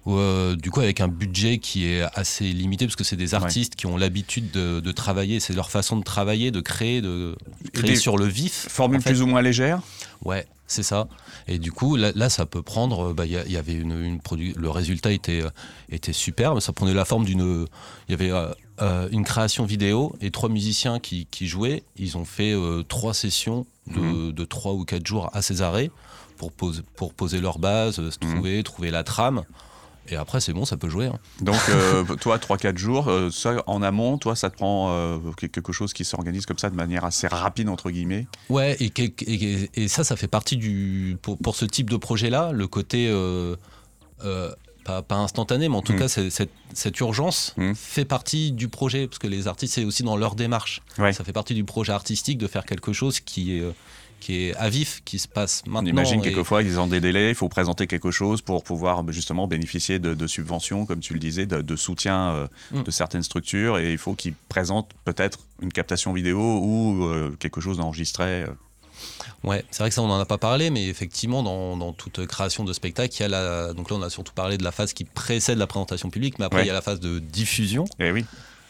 Euh, 0.07 0.55
du 0.55 0.71
coup 0.71 0.79
avec 0.79 1.01
un 1.01 1.09
budget 1.09 1.57
qui 1.57 1.85
est 1.85 2.01
assez 2.13 2.45
limité 2.45 2.85
parce 2.85 2.95
que 2.95 3.03
c'est 3.03 3.17
des 3.17 3.33
artistes 3.33 3.75
qui 3.75 3.87
ont 3.87 3.97
l'habitude 3.97 4.51
de, 4.51 4.91
travailler, 4.91 5.39
c'est 5.39 5.53
leur 5.53 5.69
façon 5.69 5.97
de 5.97 6.03
travailler, 6.03 6.49
de 6.49 6.61
créer, 6.61 7.01
de 7.01 7.35
créer 7.73 7.95
sur 7.95 8.17
le 8.17 8.25
vif. 8.25 8.67
Formule 8.69 9.01
plus 9.01 9.21
ou 9.21 9.27
moins 9.27 9.41
légère. 9.41 9.81
Ouais, 10.23 10.47
c'est 10.65 10.83
ça. 10.83 11.07
Et 11.47 11.59
du 11.59 11.71
coup, 11.71 11.97
là, 11.97 12.29
ça 12.29 12.45
peut 12.45 12.61
prendre. 12.61 13.13
Bah, 13.13 13.25
il 13.25 13.31
y, 13.31 13.57
avait 13.57 13.73
une, 13.73 14.01
une 14.01 14.53
le 14.55 14.69
résultat 14.69 15.11
était 15.11 15.43
était 15.89 16.13
superbe. 16.13 16.59
Ça 16.61 16.73
prenait 16.73 16.93
la 16.93 17.05
forme 17.05 17.25
d'une. 17.25 17.65
Il 18.07 18.11
y 18.11 18.13
avait 18.13 18.31
euh, 18.31 18.51
euh, 18.81 19.09
une 19.11 19.23
création 19.23 19.65
vidéo 19.65 20.15
et 20.21 20.31
trois 20.31 20.49
musiciens 20.49 20.99
qui, 20.99 21.27
jouaient. 21.41 21.83
Ils 21.97 22.17
ont 22.17 22.25
fait 22.25 22.55
trois 22.87 23.13
sessions 23.13 23.65
de, 23.87 24.31
mmh. 24.31 24.47
trois 24.47 24.73
ou 24.73 24.85
quatre 24.85 25.05
jours 25.05 25.29
à 25.33 25.41
Césarée 25.41 25.91
pour 26.37 26.51
poser, 26.51 26.81
pour 26.95 27.13
poser 27.13 27.39
leur 27.41 27.59
base, 27.59 27.95
se 27.95 28.01
mmh. 28.01 28.33
trouver, 28.33 28.63
trouver 28.63 28.91
la 28.91 29.03
trame. 29.03 29.43
Et 30.09 30.15
après, 30.15 30.39
c'est 30.39 30.53
bon, 30.53 30.65
ça 30.65 30.77
peut 30.77 30.89
jouer. 30.89 31.07
Hein. 31.07 31.19
Donc, 31.41 31.59
euh, 31.69 32.03
toi, 32.21 32.37
3-4 32.37 32.77
jours, 32.77 33.09
euh, 33.09 33.29
ça 33.29 33.63
en 33.67 33.81
amont, 33.81 34.17
toi, 34.17 34.35
ça 34.35 34.49
te 34.49 34.55
prend 34.55 34.91
euh, 34.91 35.17
quelque 35.37 35.71
chose 35.71 35.93
qui 35.93 36.05
s'organise 36.05 36.45
comme 36.45 36.57
ça 36.57 36.69
de 36.69 36.75
manière 36.75 37.05
assez 37.05 37.27
rapide, 37.27 37.69
entre 37.69 37.91
guillemets? 37.91 38.27
Ouais, 38.49 38.77
et, 38.79 38.91
et, 39.75 39.87
ça, 39.87 40.03
ça 40.03 40.15
fait 40.15 40.27
partie 40.27 40.57
du. 40.57 41.17
Pour, 41.21 41.37
pour 41.37 41.55
ce 41.55 41.65
type 41.65 41.89
de 41.89 41.97
projet-là, 41.97 42.51
le 42.51 42.67
côté. 42.67 43.11
Pas, 44.83 45.01
pas, 45.01 45.15
instantané, 45.15 45.67
mais 45.67 45.75
en 45.75 45.81
tout 45.81 45.91
mm. 45.91 45.99
cas, 45.99 46.07
cette, 46.07 46.49
cette, 46.73 46.99
urgence 47.01 47.53
mm. 47.57 47.73
fait 47.75 48.05
partie 48.05 48.53
du 48.53 48.69
projet, 48.69 49.07
parce 49.07 49.19
que 49.19 49.27
les 49.27 49.49
artistes, 49.49 49.73
c'est 49.73 49.83
aussi 49.83 50.03
dans 50.03 50.15
leur 50.15 50.35
démarche. 50.35 50.81
Ça 50.95 51.25
fait 51.25 51.33
partie 51.33 51.55
du 51.55 51.65
projet 51.65 51.91
artistique 51.91 52.37
de 52.37 52.47
faire 52.47 52.65
quelque 52.65 52.93
chose 52.93 53.19
qui 53.19 53.57
est 53.57 53.65
qui 54.19 54.47
est 54.47 54.55
à 54.55 54.69
vif, 54.69 55.01
qui 55.05 55.19
se 55.19 55.27
passe 55.27 55.63
maintenant. 55.65 55.87
On 55.87 55.91
imagine 55.91 56.21
quelquefois 56.21 56.63
qu'ils 56.63 56.79
ont 56.79 56.87
des 56.87 56.99
délais, 56.99 57.29
il 57.29 57.35
faut 57.35 57.49
présenter 57.49 57.87
quelque 57.87 58.11
chose 58.11 58.41
pour 58.41 58.63
pouvoir 58.63 59.03
bah, 59.03 59.11
justement 59.11 59.47
bénéficier 59.47 59.99
de, 59.99 60.27
subventions, 60.27 60.85
comme 60.85 60.99
tu 60.99 61.13
le 61.13 61.19
disais, 61.19 61.45
de, 61.45 61.75
soutien 61.75 62.31
euh, 62.31 62.47
mm. 62.71 62.83
de 62.83 62.91
certaines 62.91 63.23
structures, 63.23 63.77
et 63.77 63.91
il 63.91 63.97
faut 63.97 64.13
qu'ils 64.13 64.33
présentent 64.49 64.91
peut-être 65.05 65.39
une 65.61 65.71
captation 65.71 66.13
vidéo 66.13 66.59
ou 66.59 67.05
euh, 67.05 67.35
quelque 67.39 67.61
chose 67.61 67.77
d'enregistré. 67.77 68.43
Euh. 68.43 68.47
Ouais, 69.43 69.63
c'est 69.69 69.83
vrai 69.83 69.89
que 69.89 69.95
ça 69.95 70.01
on 70.01 70.07
n'en 70.07 70.19
a 70.19 70.25
pas 70.25 70.39
parlé, 70.39 70.71
mais 70.71 70.87
effectivement 70.87 71.43
dans, 71.43 71.93
toute 71.93 72.25
création 72.25 72.63
de 72.63 72.73
spectacle, 72.73 73.15
il 73.15 73.21
y 73.21 73.25
a 73.25 73.27
la, 73.27 73.73
donc 73.73 73.91
là 73.91 73.97
on 73.97 74.01
a 74.01 74.09
surtout 74.09 74.33
parlé 74.33 74.57
de 74.57 74.63
la 74.63 74.71
phase 74.71 74.93
qui 74.93 75.03
précède 75.03 75.59
la 75.59 75.67
présentation 75.67 76.09
publique, 76.09 76.39
mais 76.39 76.45
après 76.45 76.63
il 76.63 76.67
y 76.67 76.71
a 76.71 76.73
la 76.73 76.81
phase 76.81 76.99
de 76.99 77.19
diffusion. 77.19 77.85
Eh 77.99 78.11
oui. 78.11 78.25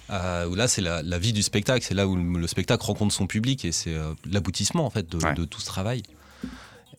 Euh, 0.09 0.47
où 0.47 0.55
là 0.55 0.67
c'est 0.67 0.81
la, 0.81 1.01
vie 1.19 1.33
du 1.33 1.43
spectacle, 1.43 1.83
c'est 1.83 1.93
là 1.93 2.07
où 2.07 2.15
le, 2.15 2.47
spectacle 2.47 2.83
rencontre 2.85 3.13
son 3.13 3.27
public 3.27 3.65
et 3.65 3.71
c'est 3.71 3.93
euh, 3.93 4.13
l'aboutissement 4.29 4.85
en 4.85 4.89
fait 4.89 5.09
de, 5.09 5.45
tout 5.45 5.59
ce 5.59 5.65
travail. 5.65 6.03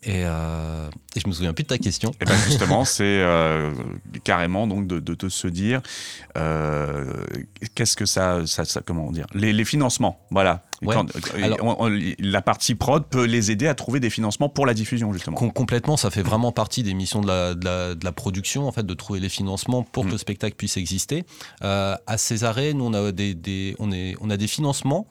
Et, 0.05 0.23
euh, 0.25 0.89
et, 1.17 1.21
je 1.21 1.27
me 1.27 1.33
souviens 1.33 1.53
plus 1.53 1.65
de 1.65 1.69
ta 1.69 1.79
question. 1.79 2.11
Et 2.13 2.17
eh 2.21 2.25
ben 2.25 2.37
justement, 2.47 2.85
c'est 2.85 3.03
euh, 3.05 3.73
carrément 4.23 4.69
donc 4.69 4.87
de, 4.87 5.01
de, 5.01 5.29
se 5.29 5.49
dire 5.49 5.83
euh, 6.37 7.13
qu'est-ce 7.75 7.97
que 7.97 8.07
ça, 8.07 8.47
ça, 8.47 8.65
comment 8.81 9.11
dire 9.11 9.27
les, 9.35 9.53
les, 9.53 9.65
financements, 9.65 10.21
voilà. 10.31 10.63
la 10.83 12.43
partie 12.43 12.77
prod 12.77 13.05
peut 13.07 13.25
les 13.25 13.51
aider 13.51 13.67
à 13.67 13.75
trouver 13.75 13.99
des 13.99 14.11
financements 14.11 14.49
pour 14.49 14.67
la 14.67 14.75
diffusion 14.75 15.13
justement. 15.13 15.37
complètement, 15.37 15.97
ça 15.97 16.11
fait 16.11 16.23
vraiment 16.23 16.53
partie 16.53 16.85
des 16.85 16.95
missions 16.95 17.21
de 17.21 17.27
la, 17.27 17.55
de 17.55 18.05
la, 18.05 18.13
production 18.13 18.69
en 18.69 18.73
fait 18.73 18.87
de 18.87 18.95
trouver 18.95 19.19
les 19.19 19.29
financements 19.29 19.83
pour 19.83 20.05
que 20.05 20.11
mm. 20.11 20.13
le 20.13 20.19
spectacle 20.19 20.57
puisse 20.57 20.77
exister. 20.77 21.25
à 21.61 21.99
Césarée, 22.17 22.73
nous 22.73 22.85
on 22.85 22.95
a 22.95 23.11
des, 23.11 23.35
des, 23.35 23.75
on, 23.81 23.91
est, 23.91 24.15
on 24.21 24.31
a 24.31 24.37
des 24.37 24.49
financements 24.49 25.09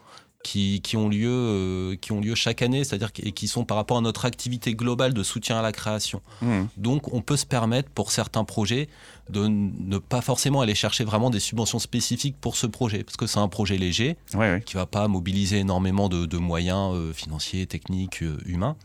qui, 0.47 0.95
ont 0.95 1.09
lieu, 1.09 1.29
euh, 1.29 1.95
qui 1.95 2.11
ont 2.13 2.21
lieu 2.21 2.35
chaque 2.35 2.61
année, 2.61 2.83
c'est-à-dire 2.83 3.11
et 3.21 3.31
qui 3.33 3.47
sont 3.47 3.65
par 3.65 3.75
rapport 3.75 3.97
à 3.97 4.01
notre 4.01 4.25
activité 4.25 4.73
globale 4.75 5.13
de 5.13 5.23
soutien 5.23 5.59
à 5.59 5.61
la 5.61 5.71
création. 5.71 6.21
Mmh. 6.41 6.63
Donc 6.77 7.13
on 7.13 7.21
peut 7.21 7.35
se 7.35 7.45
permettre 7.45 7.89
pour 7.89 8.11
certains 8.11 8.45
projets 8.45 8.87
de 9.29 9.45
ne 9.47 9.97
pas 9.97 10.21
forcément 10.21 10.61
aller 10.61 10.75
chercher 10.75 11.03
vraiment 11.03 11.29
des 11.29 11.41
subventions 11.41 11.79
spécifiques 11.79 12.37
pour 12.39 12.55
ce 12.55 12.65
projet, 12.65 13.03
parce 13.03 13.17
que 13.17 13.27
c'est 13.27 13.39
un 13.39 13.49
projet 13.49 13.77
léger 13.77 14.15
qui 14.31 14.37
ne 14.37 14.79
va 14.79 14.85
pas 14.85 15.09
mobiliser 15.09 15.57
énormément 15.57 16.07
de, 16.07 16.37
moyens 16.37 16.93
euh, 16.93 17.11
financiers, 17.11 17.65
techniques, 17.65 18.23
euh, 18.23 18.37
humains. 18.45 18.77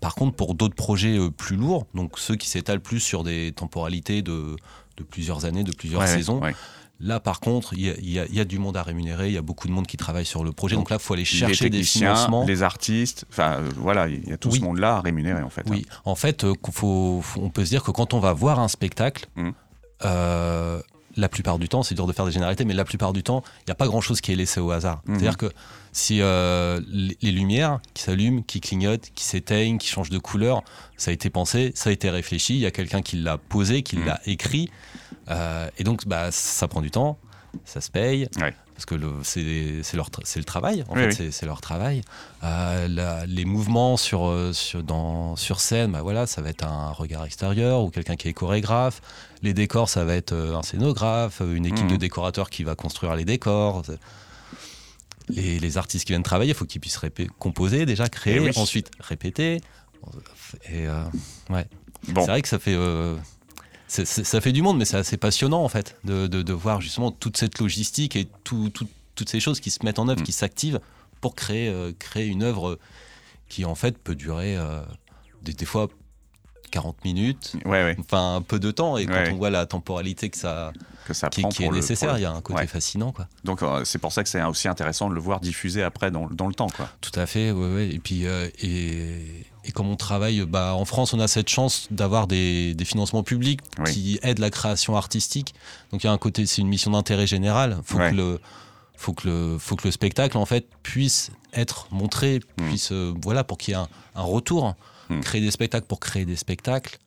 par 0.00 0.14
contre, 0.16 0.34
pour 0.34 0.54
d'autres 0.54 0.74
projets 0.74 1.18
plus 1.36 1.56
lourds, 1.56 1.86
donc 1.94 2.18
ceux 2.18 2.34
qui 2.34 2.48
s'étalent 2.48 2.80
plus 2.80 3.00
sur 3.00 3.22
des 3.22 3.52
temporalités 3.52 4.22
de, 4.22 4.56
plusieurs 5.08 5.44
années, 5.44 5.62
de 5.62 5.72
plusieurs 5.72 6.06
saisons, 6.08 6.40
Là, 7.02 7.18
par 7.18 7.40
contre, 7.40 7.72
il 7.72 8.10
y, 8.10 8.40
a 8.40 8.44
du 8.44 8.58
monde 8.58 8.76
à 8.76 8.82
rémunérer, 8.82 9.28
il 9.28 9.32
y 9.32 9.38
a 9.38 9.42
beaucoup 9.42 9.66
de 9.66 9.72
monde 9.72 9.86
qui 9.86 9.96
travaille 9.96 10.26
sur 10.26 10.44
le 10.44 10.52
projet. 10.52 10.76
Donc, 10.76 10.90
là, 10.90 10.96
il 10.96 11.02
faut 11.02 11.14
aller 11.14 11.24
chercher 11.24 11.70
des 11.70 11.82
financements. 11.82 12.44
Les 12.44 12.62
artistes, 12.62 13.24
enfin 13.30 13.54
euh, 13.54 13.70
voilà, 13.76 14.06
il 14.08 14.28
y 14.28 14.32
a 14.32 14.36
tout 14.36 14.50
ce 14.50 14.60
monde-là 14.60 14.96
à 14.96 15.00
rémunérer 15.00 15.42
en 15.42 15.48
fait. 15.48 15.62
Oui, 15.66 15.86
hein. 15.90 15.94
en 16.04 16.14
fait, 16.14 16.44
euh, 16.44 16.52
faut, 16.70 17.22
on 17.36 17.48
peut 17.48 17.64
se 17.64 17.70
dire 17.70 17.82
que 17.82 17.90
quand 17.90 18.12
on 18.12 18.20
va 18.20 18.34
voir 18.34 18.60
un 18.60 18.68
spectacle, 18.68 19.28
mmh. 19.36 19.50
euh, 20.04 20.82
la 21.16 21.28
plupart 21.28 21.58
du 21.58 21.68
temps, 21.68 21.82
c'est 21.82 21.94
dur 21.94 22.06
de 22.06 22.12
faire 22.12 22.26
des 22.26 22.32
généralités, 22.32 22.64
mais 22.64 22.74
la 22.74 22.84
plupart 22.84 23.12
du 23.12 23.22
temps, 23.22 23.42
il 23.60 23.64
n'y 23.68 23.72
a 23.72 23.74
pas 23.74 23.86
grand-chose 23.86 24.20
qui 24.20 24.32
est 24.32 24.36
laissé 24.36 24.60
au 24.60 24.70
hasard. 24.70 25.02
Mmh. 25.06 25.14
C'est-à-dire 25.14 25.36
que 25.36 25.52
si 25.92 26.18
les 26.18 27.32
lumières 27.32 27.80
qui 27.94 28.02
s'allument, 28.02 28.42
qui 28.42 28.60
clignotent, 28.60 29.10
qui 29.14 29.24
s'éteignent, 29.24 29.78
qui 29.78 29.88
changent 29.88 30.10
de 30.10 30.18
couleur, 30.18 30.62
ça 30.96 31.10
a 31.10 31.14
été 31.14 31.30
pensé, 31.30 31.72
ça 31.74 31.90
a 31.90 31.92
été 31.92 32.10
réfléchi, 32.10 32.54
il 32.54 32.60
y 32.60 32.66
a 32.66 32.70
quelqu'un 32.70 33.02
qui 33.02 33.16
l'a 33.16 33.38
posé, 33.38 33.82
qui 33.82 33.96
mmh. 33.96 34.04
l'a 34.04 34.20
écrit. 34.26 34.70
Euh, 35.30 35.68
et 35.78 35.84
donc, 35.84 36.06
bah, 36.06 36.30
ça 36.30 36.68
prend 36.68 36.80
du 36.80 36.90
temps, 36.90 37.18
ça 37.64 37.80
se 37.80 37.90
paye. 37.90 38.28
Parce 38.80 38.98
que 38.98 39.20
c'est 39.22 40.38
le 40.38 40.44
travail, 40.44 40.84
en 40.88 40.94
fait, 40.94 41.30
c'est 41.30 41.44
leur 41.46 41.60
travail. 41.60 42.00
Euh, 42.42 43.26
les 43.26 43.44
mouvements 43.44 43.98
sur, 43.98 44.26
euh, 44.26 44.54
sur, 44.54 44.82
dans, 44.82 45.36
sur 45.36 45.60
scène, 45.60 45.92
bah 45.92 46.00
voilà, 46.00 46.26
ça 46.26 46.40
va 46.40 46.48
être 46.48 46.64
un 46.64 46.90
regard 46.92 47.26
extérieur 47.26 47.82
ou 47.82 47.90
quelqu'un 47.90 48.16
qui 48.16 48.28
est 48.28 48.32
chorégraphe. 48.32 49.02
Les 49.42 49.52
décors, 49.52 49.90
ça 49.90 50.04
va 50.04 50.14
être 50.14 50.32
un 50.32 50.62
scénographe, 50.62 51.40
une 51.40 51.66
équipe 51.66 51.88
de 51.88 51.92
mhm. 51.92 51.98
décorateurs 51.98 52.48
qui 52.48 52.64
va 52.64 52.74
construire 52.74 53.14
les 53.16 53.26
décors. 53.26 53.82
Les, 55.28 55.60
les 55.60 55.76
artistes 55.76 56.06
qui 56.06 56.12
viennent 56.12 56.22
travailler, 56.22 56.52
il 56.52 56.56
faut 56.56 56.64
qu'ils 56.64 56.80
puissent 56.80 57.00
composer, 57.38 57.84
déjà 57.84 58.08
créer, 58.08 58.50
ensuite 58.56 58.90
répéter. 58.98 59.60
Et 60.72 60.86
ouais. 61.50 61.66
C'est 62.06 62.26
vrai 62.26 62.40
que 62.40 62.48
ça 62.48 62.58
fait 62.58 62.76
ça 63.90 64.40
fait 64.40 64.52
du 64.52 64.62
monde, 64.62 64.78
mais 64.78 64.84
c'est 64.84 64.96
assez 64.96 65.16
passionnant 65.16 65.64
en 65.64 65.68
fait 65.68 65.96
de, 66.04 66.26
de, 66.28 66.52
voir 66.52 66.80
justement 66.80 67.10
toute 67.10 67.36
cette 67.36 67.58
logistique 67.58 68.14
et 68.14 68.28
toutes 68.44 69.28
ces 69.28 69.40
choses 69.40 69.58
qui 69.58 69.70
se 69.70 69.84
mettent 69.84 69.98
en 69.98 70.08
œuvre, 70.08 70.20
mm. 70.20 70.24
qui 70.24 70.32
s'activent 70.32 70.80
pour 71.20 71.34
créer, 71.34 71.68
euh, 71.68 71.92
créer 71.98 72.26
une 72.26 72.42
œuvre 72.42 72.78
qui 73.48 73.64
en 73.64 73.74
fait 73.74 73.98
peut 73.98 74.14
durer 74.14 74.56
euh, 74.56 74.80
des, 75.42 75.66
fois 75.66 75.88
40 76.70 77.04
minutes, 77.04 77.56
enfin 77.98 78.36
un 78.36 78.42
peu 78.42 78.58
de 78.58 78.70
temps. 78.70 78.96
Et 78.96 79.06
quand 79.06 79.24
on 79.32 79.36
voit 79.36 79.50
la 79.50 79.66
temporalité 79.66 80.30
que 80.30 80.36
ça, 80.36 80.72
que 81.06 81.14
ça 81.14 81.28
qui, 81.28 81.42
est 81.42 81.70
nécessaire, 81.70 82.18
il 82.18 82.22
y 82.22 82.24
a 82.24 82.32
un 82.32 82.40
côté 82.40 82.66
fascinant. 82.66 83.12
Quoi. 83.12 83.26
Donc 83.44 83.62
euh, 83.62 83.84
c'est 83.84 83.98
pour 83.98 84.12
ça 84.12 84.22
que 84.22 84.28
c'est 84.28 84.42
aussi 84.42 84.68
intéressant 84.68 85.08
de 85.08 85.14
le 85.14 85.20
voir 85.20 85.40
diffuser 85.40 85.82
après 85.82 86.10
dans, 86.10 86.28
dans 86.28 86.46
le 86.46 86.54
temps. 86.54 86.68
Quoi. 86.68 86.88
Tout 87.00 87.18
à 87.18 87.26
fait. 87.26 87.48
Et 87.48 87.98
puis, 87.98 88.24
et, 88.24 89.46
et 89.64 89.72
comme 89.72 89.88
on 89.88 89.96
travaille, 89.96 90.44
bah, 90.46 90.74
en 90.74 90.84
France, 90.84 91.12
on 91.12 91.20
a 91.20 91.28
cette 91.28 91.48
chance 91.48 91.88
d'avoir 91.90 92.26
des, 92.26 92.74
financements 92.84 93.22
publics 93.22 93.60
qui 93.86 94.18
aident 94.22 94.38
la 94.38 94.50
création 94.50 94.96
artistique. 94.96 95.54
Donc 95.92 96.02
il 96.02 96.06
y 96.06 96.10
a 96.10 96.12
un 96.12 96.18
côté, 96.18 96.46
c'est 96.46 96.62
une 96.62 96.68
mission 96.68 96.92
d'intérêt 96.92 97.26
général. 97.26 97.78
Faut 97.84 97.98
que 97.98 98.14
le, 98.14 98.40
faut 98.96 99.12
que 99.12 99.28
le, 99.28 99.58
faut 99.58 99.76
que 99.76 99.86
le 99.86 99.90
spectacle 99.92 100.36
en 100.36 100.46
fait 100.46 100.66
puisse 100.82 101.30
être 101.52 101.88
montré, 101.90 102.40
mm. 102.58 102.66
puisse, 102.66 102.92
euh, 102.92 103.12
voilà, 103.22 103.44
pour 103.44 103.58
qu'il 103.58 103.74
y 103.74 103.76
ait 103.76 103.80
un, 103.80 104.22
retour. 104.22 104.74
Mm. 105.10 105.20
Créer 105.20 105.40
des 105.40 105.50
spectacles 105.50 105.86
pour 105.86 106.00
créer 106.00 106.24
des 106.24 106.36
spectacles. 106.36 106.98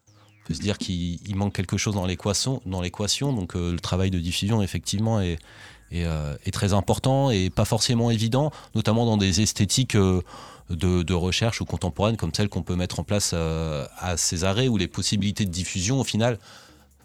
On 0.43 0.47
peut 0.47 0.53
se 0.53 0.61
dire 0.61 0.77
qu'il 0.77 1.35
manque 1.35 1.53
quelque 1.53 1.77
chose 1.77 1.95
dans 1.95 2.05
l'équation, 2.05 2.61
dans 2.65 2.81
l'équation. 2.81 3.31
Donc 3.33 3.55
euh, 3.55 3.71
le 3.71 3.79
travail 3.79 4.11
de 4.11 4.19
diffusion 4.19 4.61
effectivement 4.61 5.21
est, 5.21 5.39
euh, 5.93 6.35
est, 6.45 6.51
très 6.51 6.73
important 6.73 7.31
et 7.31 7.49
pas 7.49 7.65
forcément 7.65 8.11
évident, 8.11 8.51
notamment 8.75 9.05
dans 9.05 9.15
des 9.15 9.41
esthétiques 9.41 9.95
de, 10.69 11.13
recherche 11.13 11.61
ou 11.61 11.65
contemporaines 11.65 12.17
comme 12.17 12.33
celles 12.33 12.49
qu'on 12.49 12.63
peut 12.63 12.75
mettre 12.75 12.99
en 12.99 13.03
place 13.03 13.31
euh, 13.33 13.85
à 13.99 14.17
Césarée, 14.17 14.67
où 14.67 14.77
les 14.77 14.87
possibilités 14.87 15.45
de 15.45 15.51
diffusion, 15.51 15.99
au 15.99 16.03
final, 16.03 16.39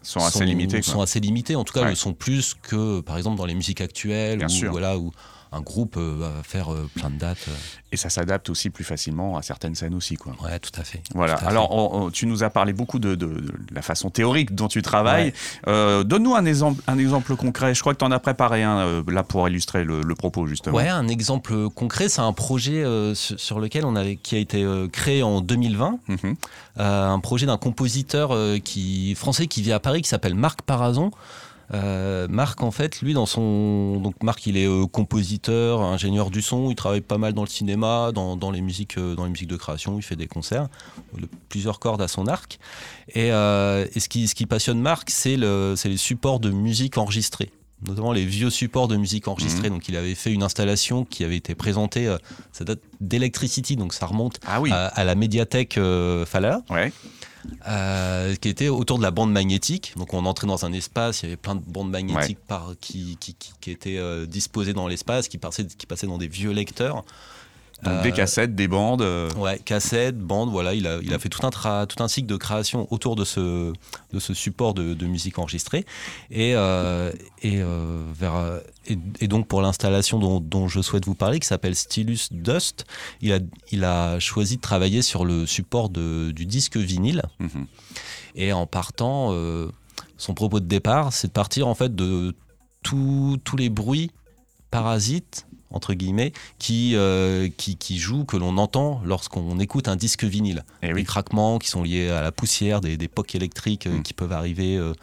sont, 0.01 0.19
assez 0.19 0.45
limitées. 0.45 0.81
Sont 0.81 1.01
assez 1.01 1.19
limitées. 1.19 1.55
En 1.55 1.63
tout 1.63 1.73
cas, 1.73 1.87
elles 1.87 1.95
sont 1.95 2.13
plus 2.13 2.55
que, 2.61 3.01
par 3.01 3.17
exemple, 3.17 3.37
dans 3.37 3.45
les 3.45 3.55
musiques 3.55 3.81
actuelles, 3.81 4.45
ou, 4.45 4.71
voilà, 4.71 4.97
où 4.97 5.11
un 5.51 5.61
groupe 5.61 5.95
euh, 5.97 6.15
va 6.19 6.43
faire 6.43 6.71
euh, 6.71 6.87
plein 6.95 7.09
de 7.09 7.17
dates. 7.17 7.45
Euh. 7.47 7.53
Et 7.91 7.97
ça 7.97 8.09
s'adapte 8.09 8.49
aussi 8.49 8.69
plus 8.69 8.83
facilement 8.83 9.35
à 9.35 9.41
certaines 9.41 9.73
scènes 9.73 9.95
aussi. 9.95 10.15
Quoi. 10.15 10.35
Ouais, 10.43 10.59
tout 10.59 10.71
à 10.79 10.83
fait. 10.83 11.01
Voilà. 11.15 11.35
Alors, 11.35 12.11
tu 12.13 12.27
nous 12.27 12.43
as 12.43 12.51
parlé 12.51 12.71
beaucoup 12.71 12.99
de, 12.99 13.17
la 13.71 13.81
façon 13.81 14.11
théorique 14.11 14.53
dont 14.53 14.67
tu 14.67 14.83
travailles. 14.83 15.33
Donne-nous 15.65 16.35
un 16.35 16.45
exemple, 16.45 16.83
un 16.85 16.99
exemple 16.99 17.35
concret. 17.35 17.73
Je 17.73 17.81
crois 17.81 17.93
que 17.93 17.99
tu 17.99 18.05
en 18.05 18.11
as 18.11 18.19
préparé 18.19 18.61
un 18.61 19.03
là 19.07 19.23
pour 19.23 19.47
illustrer 19.49 19.83
le, 19.83 20.15
propos, 20.15 20.45
justement. 20.45 20.77
Ouais, 20.77 20.87
un 20.87 21.07
exemple 21.07 21.69
concret, 21.69 22.09
c'est 22.09 22.21
un 22.21 22.33
projet 22.33 22.83
sur 23.15 23.59
lequel 23.59 23.85
on 23.85 23.95
avait, 23.95 24.17
qui 24.17 24.35
a 24.35 24.39
été 24.39 24.67
créé 24.91 25.23
en 25.23 25.41
2020. 25.41 25.99
Mhm. 26.07 26.35
un 26.77 27.19
projet 27.19 27.47
d'un 27.47 27.57
compositeur 27.57 28.35
qui, 28.63 29.15
français 29.15 29.47
qui 29.47 29.63
vit 29.63 29.73
à 29.73 29.79
Paris 29.79 30.03
qui 30.03 30.09
s'appelle 30.09 30.35
Marc 30.35 30.61
Parazon. 30.61 31.09
Euh, 31.73 32.27
Marc, 32.29 32.63
en 32.63 32.71
fait, 32.71 33.01
lui, 33.01 33.13
dans 33.13 33.25
son. 33.25 33.99
Donc, 33.99 34.23
Marc, 34.23 34.45
il 34.47 34.57
est 34.57 34.67
euh, 34.67 34.87
compositeur, 34.87 35.81
ingénieur 35.81 36.31
du 36.31 36.41
son, 36.41 36.71
il 36.71 36.75
travaille 36.75 37.01
pas 37.01 37.17
mal 37.17 37.33
dans 37.33 37.43
le 37.43 37.49
cinéma, 37.49 38.11
dans, 38.11 38.51
les, 38.51 38.61
musiques, 38.61 38.97
euh, 38.97 39.15
dans 39.15 39.25
les 39.25 39.29
musiques 39.29 39.49
de 39.49 39.55
création, 39.55 39.97
il 39.97 40.01
fait 40.01 40.15
des 40.15 40.27
concerts, 40.27 40.67
plusieurs 41.47 41.79
cordes 41.79 42.01
à 42.01 42.07
son 42.07 42.27
arc. 42.27 42.59
Et, 43.09 43.29
ce, 43.29 44.07
qui, 44.07 44.27
ce 44.27 44.35
qui 44.35 44.45
passionne 44.45 44.79
Marc, 44.79 45.09
c'est 45.09 45.37
le, 45.37 45.75
les 45.83 45.97
supports 45.97 46.39
de 46.39 46.51
musique 46.51 46.97
enregistrés 46.97 47.51
notamment 47.87 48.11
les 48.11 48.25
vieux 48.25 48.49
supports 48.49 48.89
de 48.89 48.97
musique 48.97 49.29
enregistrés. 49.29 49.69
Mhm. 49.69 49.75
Donc, 49.75 49.87
il 49.87 49.95
avait 49.95 50.13
fait 50.13 50.33
une 50.33 50.43
installation 50.43 51.05
qui 51.05 51.23
avait 51.23 51.37
été 51.37 51.55
présentée, 51.55 52.13
ça 52.51 52.65
date 52.65 52.81
d'Electricity, 52.99 53.77
donc 53.77 53.93
ça 53.93 54.05
remonte 54.05 54.39
ah 54.45 54.61
à, 54.71 55.03
la 55.05 55.15
médiathèque 55.15 55.77
euh, 55.77 56.25
Falala. 56.25 56.61
Ouais. 56.69 56.91
Euh, 57.67 58.35
qui 58.35 58.49
était 58.49 58.67
autour 58.67 58.97
de 58.97 59.03
la 59.03 59.11
bande 59.11 59.31
magnétique. 59.31 59.93
Donc 59.97 60.13
on 60.13 60.25
entrait 60.25 60.47
dans 60.47 60.65
un 60.65 60.73
espace, 60.73 61.21
il 61.21 61.25
y 61.25 61.27
avait 61.29 61.37
plein 61.37 61.55
de 61.55 61.61
bandes 61.65 61.89
magnétiques 61.89 62.39
par, 62.47 62.73
qui, 62.79 63.17
qui, 63.19 63.35
qui, 63.35 63.71
étaient 63.71 63.97
euh, 63.97 64.25
disposées 64.25 64.73
dans 64.73 64.87
l'espace, 64.87 65.27
qui 65.27 65.37
passaient, 65.37 65.65
qui 65.65 65.85
passaient 65.85 66.07
dans 66.07 66.17
des 66.17 66.27
vieux 66.27 66.51
lecteurs. 66.51 67.03
Donc 67.83 68.01
des 68.03 68.09
euh, 68.09 68.13
cassettes, 68.13 68.55
des 68.55 68.67
bandes. 68.67 69.01
Euh. 69.01 69.31
Ouais, 69.35 69.59
cassettes, 69.59 70.17
bandes, 70.17 70.49
voilà. 70.49 70.73
Il 70.73 70.85
a, 70.87 70.99
il 71.01 71.13
a 71.13 71.19
fait 71.19 71.29
tout 71.29 71.45
un, 71.45 71.85
tout 71.85 72.03
un 72.03 72.07
cycle 72.07 72.27
de 72.27 72.35
création 72.35 72.87
autour 72.91 73.15
de 73.15 73.23
ce, 73.23 73.71
de 74.13 74.19
ce 74.19 74.33
support 74.33 74.73
de, 74.73 74.93
de 74.93 75.05
musique 75.05 75.39
enregistrée. 75.39 75.85
Et, 76.29 76.55
euh, 76.55 77.11
et, 77.41 77.61
vers, 78.13 78.61
et, 78.85 79.27
donc 79.27 79.47
pour 79.47 79.61
l'installation 79.61 80.19
dont, 80.19 80.39
dont, 80.39 80.67
je 80.67 80.81
souhaite 80.81 81.05
vous 81.05 81.15
parler, 81.15 81.39
qui 81.39 81.47
s'appelle 81.47 81.75
Stylus 81.75 82.29
Dust, 82.31 82.85
il 83.21 83.31
a, 83.31 83.39
il 83.71 83.83
a 83.83 84.19
choisi 84.19 84.57
de 84.57 84.61
travailler 84.61 85.01
sur 85.01 85.23
le 85.23 85.45
support 85.45 85.89
de, 85.89 86.31
du 86.31 86.45
disque 86.45 86.77
vinyle. 86.77 87.23
Mhm. 87.39 87.65
Et 88.35 88.53
en 88.53 88.67
partant, 88.67 89.33
son 90.17 90.33
propos 90.33 90.59
de 90.59 90.65
départ, 90.65 91.13
c'est 91.13 91.27
de 91.27 91.33
partir 91.33 91.67
en 91.67 91.75
fait 91.75 91.95
de 91.95 92.35
tous 92.83 93.57
les 93.57 93.69
bruits 93.69 94.11
parasites 94.71 95.45
entre 95.71 95.93
guillemets, 95.93 96.33
qui, 96.57 96.95
euh, 96.95 97.49
qui, 97.57 97.77
qui, 97.77 97.97
joue, 97.97 98.25
que 98.25 98.37
l'on 98.37 98.57
entend 98.57 99.01
lorsqu'on 99.05 99.59
écoute 99.59 99.87
un 99.87 99.95
disque 99.95 100.23
vinyle. 100.23 100.63
Et 100.81 100.87
eh 100.89 100.93
Les 100.93 101.03
craquements 101.03 101.59
qui 101.59 101.69
sont 101.69 101.83
liés 101.83 102.09
à 102.09 102.21
la 102.21 102.31
poussière, 102.31 102.81
des, 102.81 102.97
des 102.97 103.07
pocs 103.07 103.35
électriques 103.35 103.87
euh, 103.87 103.99
mm. 103.99 104.03
qui 104.03 104.13
peuvent 104.13 104.31
arriver 104.31 104.77
euh, 104.77 104.93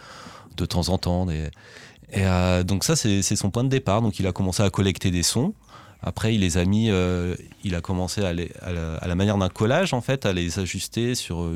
de 0.57 0.67
temps 0.67 0.89
en 0.89 0.99
temps. 0.99 1.27
Et 1.31 2.65
donc 2.65 2.85
ça, 2.85 2.97
c'est 2.97 3.23
son 3.23 3.51
point 3.51 3.65
de 3.65 3.69
départ. 3.69 4.01
Donc 4.01 4.19
il 4.19 4.27
a 4.27 4.33
commencé 4.33 4.63
à 4.63 4.71
collecter 4.71 5.11
des 5.11 5.23
sons. 5.23 5.55
Après, 6.03 6.35
il 6.35 6.41
les 6.41 6.57
a 6.57 6.65
mis, 6.65 6.91
il 7.65 7.75
a 7.75 7.81
commencé 7.81 8.23
à, 8.23 8.29
à, 8.29 9.07
la, 9.07 9.15
manière 9.15 9.37
d'un 9.39 9.49
collage, 9.49 9.93
en 9.93 10.01
fait, 10.01 10.25
à 10.25 10.33
les 10.33 10.59
ajuster 10.59 11.15
sur, 11.15 11.51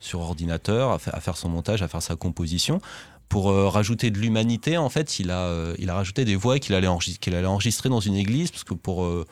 sur 0.00 0.20
ordinateur, 0.20 0.90
à, 0.90 0.98
à 1.12 1.20
faire 1.20 1.36
son 1.36 1.48
montage, 1.48 1.82
à 1.82 1.88
faire 1.88 2.02
sa 2.02 2.14
composition 2.14 2.80
pour 3.28 3.50
euh, 3.50 3.68
rajouter 3.68 4.10
de 4.10 4.18
l'humanité, 4.18 4.78
en 4.78 4.88
fait, 4.88 5.18
il 5.18 5.30
a, 5.30 5.46
euh, 5.46 5.74
il 5.78 5.90
a 5.90 5.94
rajouté 5.94 6.24
des 6.24 6.36
voix 6.36 6.58
qu'il 6.58 6.74
allait, 6.74 6.86
enregistrer, 6.86 7.18
qu'il 7.18 7.34
allait 7.34 7.46
enregistrer 7.46 7.88
dans 7.88 8.00
une 8.00 8.14
église, 8.14 8.50
parce 8.50 8.64
que 8.64 8.74
pour, 8.74 9.04
euh, 9.04 9.26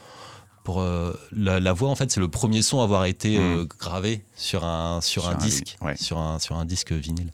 pour 0.65 0.83
la, 1.33 1.73
voix 1.75 1.91
en 1.91 1.95
fait 1.95 2.11
c'est 2.11 2.21
le 2.21 2.29
premier 2.29 2.63
son 2.63 2.81
à 2.81 2.85
avoir 2.85 3.05
été 3.05 3.39
mm. 3.39 3.67
gravé 3.79 4.25
sur 4.35 4.65
un 4.65 5.03
sur, 5.03 5.29
un, 5.29 5.35
disque 5.35 5.77
sur 5.97 6.17
un 6.17 6.39
sur 6.39 6.57
un 6.57 6.65
disque 6.65 6.93
vinyle 6.93 7.33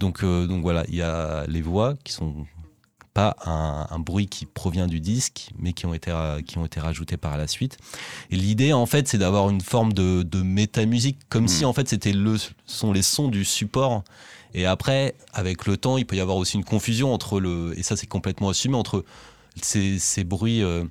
donc 0.00 0.24
donc 0.24 0.62
voilà 0.62 0.82
il 0.88 0.96
y 0.96 1.02
a 1.02 1.46
les 1.46 1.62
voix 1.62 1.94
qui 2.02 2.12
sont 2.12 2.34
pas 3.16 3.34
un, 3.46 3.98
bruit 3.98 4.26
qui 4.26 4.44
provient 4.44 4.86
du 4.86 5.00
disque, 5.00 5.48
mais 5.58 5.72
qui 5.72 5.86
ont 5.86 5.94
été, 5.94 6.12
qui 6.46 6.58
ont 6.58 6.66
été 6.66 6.80
rajoutés 6.80 7.16
par 7.16 7.38
la 7.38 7.46
suite. 7.46 7.78
Et 8.30 8.36
l'idée, 8.36 8.74
en 8.74 8.84
fait, 8.84 9.08
c'est 9.08 9.16
d'avoir 9.16 9.48
une 9.48 9.62
forme 9.62 9.94
de, 9.94 10.22
de 10.22 10.42
métamusique, 10.42 11.16
comme 11.30 11.44
hmm. 11.44 11.48
si, 11.48 11.64
en 11.64 11.72
fait, 11.72 11.88
c'était 11.88 12.12
le, 12.12 12.36
sont 12.66 12.92
les 12.92 13.00
sons 13.00 13.28
du 13.28 13.46
support. 13.46 14.04
Et 14.52 14.66
après, 14.66 15.14
avec 15.32 15.64
le 15.64 15.78
temps, 15.78 15.96
il 15.96 16.04
peut 16.04 16.16
y 16.16 16.20
avoir 16.20 16.36
aussi 16.36 16.58
une 16.58 16.64
confusion 16.64 17.14
entre 17.14 17.40
le, 17.40 17.72
et 17.78 17.82
ça 17.82 17.96
c'est 17.96 18.06
complètement 18.06 18.50
assumé, 18.50 18.76
entre 18.76 19.02
ces, 19.62 19.98
ces 19.98 20.22
bruits 20.22 20.62
euh, 20.62 20.84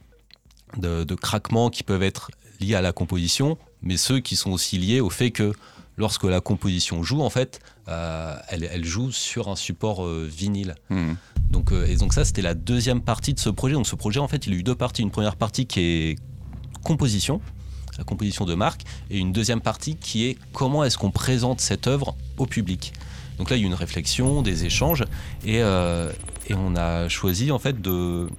de, 0.77 1.03
de 1.03 1.15
craquement 1.15 1.69
qui 1.69 1.83
peuvent 1.83 2.03
être 2.03 2.31
liés 2.59 2.73
à 2.73 2.81
la 2.81 2.91
composition, 2.91 3.59
mais 3.83 3.97
ceux 3.97 4.19
qui 4.19 4.35
sont 4.35 4.51
aussi 4.51 4.79
liés 4.79 4.99
au 4.99 5.11
fait 5.11 5.29
que 5.29 5.53
lorsque 5.97 6.23
la 6.23 6.41
composition 6.41 7.03
joue, 7.03 7.21
en 7.21 7.29
fait, 7.29 7.59
euh, 7.87 8.35
elle, 8.49 8.85
joue 8.85 9.11
sur 9.11 9.49
un 9.49 9.55
support 9.55 10.05
euh, 10.05 10.27
vinyle. 10.29 10.75
Hmm. 10.89 11.13
Donc, 11.49 11.71
euh, 11.71 11.85
et 11.85 11.95
donc 11.95 12.13
ça, 12.13 12.25
c'était 12.25 12.41
la 12.41 12.53
deuxième 12.53 13.01
partie 13.01 13.33
de 13.33 13.39
ce 13.39 13.49
projet. 13.49 13.75
Donc 13.75 13.87
ce 13.87 13.95
projet, 13.95 14.19
en 14.19 14.27
fait, 14.27 14.47
il 14.47 14.53
a 14.53 14.55
eu 14.55 14.63
deux 14.63 14.75
parties. 14.75 15.01
Une 15.01 15.11
première 15.11 15.35
partie 15.35 15.65
qui 15.65 15.79
est 15.79 16.15
composition, 16.83 17.41
la 17.97 18.03
composition 18.03 18.45
de 18.45 18.55
marque, 18.55 18.81
et 19.09 19.17
une 19.17 19.31
deuxième 19.31 19.61
partie 19.61 19.95
qui 19.95 20.25
est 20.25 20.37
comment 20.53 20.83
est-ce 20.83 20.97
qu'on 20.97 21.11
présente 21.11 21.61
cette 21.61 21.87
œuvre 21.87 22.15
au 22.37 22.45
public. 22.45 22.93
Donc 23.37 23.49
là, 23.49 23.57
il 23.57 23.59
y 23.59 23.63
a 23.63 23.65
eu 23.65 23.67
une 23.67 23.73
réflexion, 23.73 24.41
des 24.41 24.65
échanges, 24.65 25.03
et, 25.45 25.57
et 25.57 26.53
on 26.53 26.75
a 26.75 27.09
choisi 27.09 27.51
en 27.51 27.59
fait 27.59 27.81
de, 27.81 28.29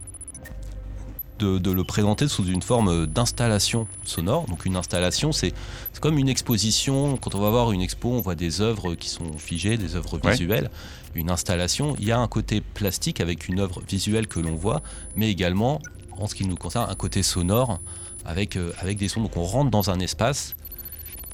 de, 1.39 1.71
le 1.71 1.85
présenter 1.85 2.29
sous 2.29 2.47
une 2.47 2.63
forme 2.63 3.07
d'installation 3.07 3.87
sonore. 4.05 4.47
Donc 4.47 4.65
une 4.65 4.77
installation, 4.77 5.33
c'est 5.33 5.53
comme 6.01 6.19
une 6.19 6.29
exposition. 6.29 7.17
Quand 7.17 7.35
on 7.35 7.41
va 7.41 7.51
voir 7.51 7.73
une 7.73 7.81
expo, 7.81 8.11
on 8.11 8.21
voit 8.21 8.35
des 8.35 8.61
œuvres 8.61 8.95
qui 8.95 9.09
sont 9.09 9.39
figées, 9.39 9.77
des 9.77 9.97
œuvres 9.97 10.19
visuelles. 10.19 10.71
Une 11.15 11.31
installation, 11.31 11.97
il 11.99 12.07
y 12.07 12.13
a 12.13 12.19
un 12.19 12.29
côté 12.29 12.61
plastique 12.61 13.21
avec 13.21 13.49
une 13.49 13.61
œuvre 13.61 13.83
visuelle 13.89 14.27
que 14.27 14.41
l'on 14.41 14.55
voit, 14.55 14.83
mais 15.15 15.31
également, 15.31 15.81
en 16.19 16.27
ce 16.27 16.35
qui 16.35 16.47
nous 16.47 16.57
concerne, 16.57 16.91
un 16.91 16.95
côté 16.95 17.23
sonore 17.23 17.81
avec, 18.25 18.57
euh, 18.57 18.73
avec 18.81 18.99
des 18.99 19.09
sons. 19.09 19.23
Donc 19.23 19.37
on 19.37 19.45
rentre 19.45 19.71
dans 19.71 19.91
un 19.91 20.01
espace 20.01 20.55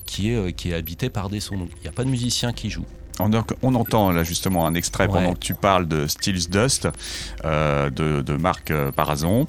qui 0.07 0.31
est, 0.31 0.37
euh, 0.37 0.51
qui 0.51 0.71
est 0.71 0.75
habité 0.75 1.11
par 1.11 1.31
des 1.31 1.41
sons. 1.41 1.57
il 1.77 1.83
n'y 1.83 1.89
a 1.89 1.93
pas 1.93 2.05
de 2.05 2.11
musicien 2.11 2.53
qui 2.53 2.71
joue. 2.71 2.87
On, 3.19 3.75
entend 3.75 4.11
là 4.11 4.25
justement 4.25 4.67
un 4.67 4.75
extrait 4.75 5.07
pendant 5.07 5.35
que 5.35 5.39
tu 5.39 5.55
parles 5.55 5.87
de 5.87 6.07
Stills 6.07 6.49
Dust 6.49 6.89
euh, 7.45 7.91
de, 7.91 8.37
Marc 8.37 8.71
euh, 8.71 8.91
Parazon. 8.91 9.47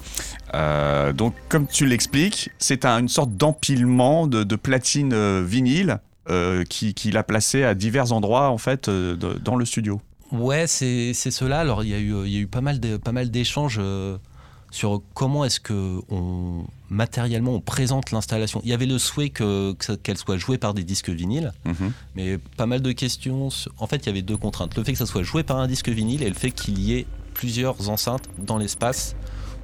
Euh, 0.54 1.12
donc, 1.12 1.34
comme 1.48 1.66
tu 1.66 1.86
l'expliques, 1.86 2.50
c'est 2.58 2.84
une 2.84 3.08
sorte 3.08 3.36
d'empilement 3.36 4.26
de, 4.26 4.56
platines 4.56 5.42
vinyle 5.42 5.98
qu'il 6.68 7.16
a 7.16 7.22
placé 7.22 7.64
à 7.64 7.74
divers 7.74 8.12
endroits 8.12 8.48
en 8.48 8.58
fait 8.58 8.88
dans 8.88 9.56
le 9.56 9.64
studio. 9.64 10.00
Ouais, 10.32 10.66
c'est 10.66 11.12
cela. 11.14 11.60
Alors, 11.60 11.84
il 11.84 11.88
y, 11.88 12.30
y 12.30 12.36
a 12.36 12.40
eu 12.40 12.46
pas 12.46 12.60
mal 12.60 13.30
d'échanges 13.30 13.80
sur 14.74 15.02
comment 15.14 15.44
est-ce 15.44 15.60
que 15.60 16.00
on, 16.10 16.64
matériellement 16.90 17.52
on 17.52 17.60
présente 17.60 18.10
l'installation. 18.10 18.60
Il 18.64 18.70
y 18.70 18.72
avait 18.72 18.86
le 18.86 18.98
souhait 18.98 19.30
qu'elle 19.30 20.18
soit 20.18 20.36
jouée 20.36 20.58
par 20.58 20.74
des 20.74 20.82
disques 20.82 21.10
vinyles, 21.10 21.52
mhm. 21.64 21.92
mais 22.16 22.38
pas 22.38 22.66
mal 22.66 22.82
de 22.82 22.90
questions. 22.90 23.50
En 23.78 23.86
fait, 23.86 23.98
il 23.98 24.06
y 24.06 24.08
avait 24.08 24.22
deux 24.22 24.36
contraintes. 24.36 24.76
Le 24.76 24.82
fait 24.82 24.90
que 24.90 24.98
ça 24.98 25.06
soit 25.06 25.22
joué 25.22 25.44
par 25.44 25.58
un 25.58 25.68
disque 25.68 25.88
vinyle 25.88 26.24
et 26.24 26.28
le 26.28 26.34
fait 26.34 26.50
qu'il 26.50 26.80
y 26.80 26.94
ait 26.94 27.06
plusieurs 27.34 27.88
enceintes 27.88 28.28
dans 28.36 28.58
l'espace 28.58 29.14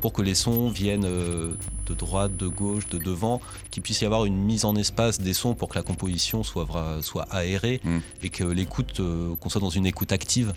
pour 0.01 0.13
que 0.13 0.23
les 0.23 0.37
sons 0.37 0.69
viennent 0.69 1.05
euh, 1.05 1.55
de 1.87 1.95
droite, 1.95 2.37
de 2.37 2.47
gauche, 2.47 2.89
de 2.89 2.97
devant, 2.97 3.41
qu'il 3.73 3.83
puisse 3.83 4.01
y 4.03 4.07
avoir 4.07 4.25
une 4.27 4.37
mise 4.37 4.65
en 4.65 4.77
espace 4.77 5.21
des 5.21 5.35
sons 5.35 5.55
pour 5.55 5.69
que 5.69 5.75
la 5.75 5.83
composition 5.83 6.45
soit, 6.45 6.69
soit 7.03 7.27
aérée 7.33 7.81
mhm. 7.83 8.01
et 8.23 8.31
que 8.31 8.45
l'écoute, 8.45 9.01
euh, 9.01 9.35
qu'on 9.41 9.49
soit 9.49 9.61
dans 9.61 9.71
une 9.71 9.87
écoute 9.87 10.13
active 10.13 10.55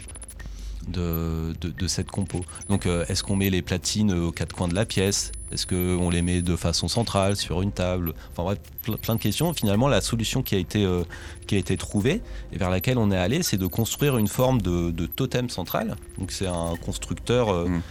de, 0.88 1.54
de, 1.60 1.88
cette 1.88 2.10
compo. 2.10 2.42
Donc 2.70 2.86
euh, 2.86 3.06
est-ce 3.08 3.24
qu'on 3.24 3.36
met 3.36 3.50
les 3.50 3.62
platines 3.62 4.12
aux 4.14 4.32
quatre 4.32 4.54
coins 4.54 4.68
de 4.68 4.76
la 4.76 4.86
pièce? 4.86 5.32
Est-ce 5.52 5.68
qu'on 5.68 6.10
les 6.10 6.22
met 6.22 6.42
de 6.42 6.56
façon 6.56 6.88
centrale 6.88 7.36
sur 7.36 7.62
une 7.62 7.72
table? 7.72 8.14
Enfin 8.32 8.44
bref, 8.44 8.60
plein 9.02 9.16
de 9.16 9.20
questions. 9.20 9.54
Finalement, 9.54 9.88
la 9.88 10.02
solution 10.02 10.42
qui 10.42 10.56
a 10.56 10.58
été, 10.58 10.84
euh, 10.84 11.04
qui 11.48 11.56
a 11.56 11.58
été 11.58 11.78
trouvée 11.78 12.22
et 12.52 12.58
vers 12.58 12.70
laquelle 12.70 12.98
on 12.98 13.12
est 13.12 13.18
allé, 13.18 13.44
c'est 13.44 13.58
de 13.58 13.68
construire 13.68 14.18
une 14.18 14.28
forme 14.28 14.62
de, 14.62 14.92
de 14.92 15.06
totem 15.06 15.50
central. 15.50 15.96
Donc 16.18 16.32
c'est 16.32 16.48
un 16.48 16.76
constructeur 16.84 17.50
euh, 17.50 17.68
mmh. 17.68 17.82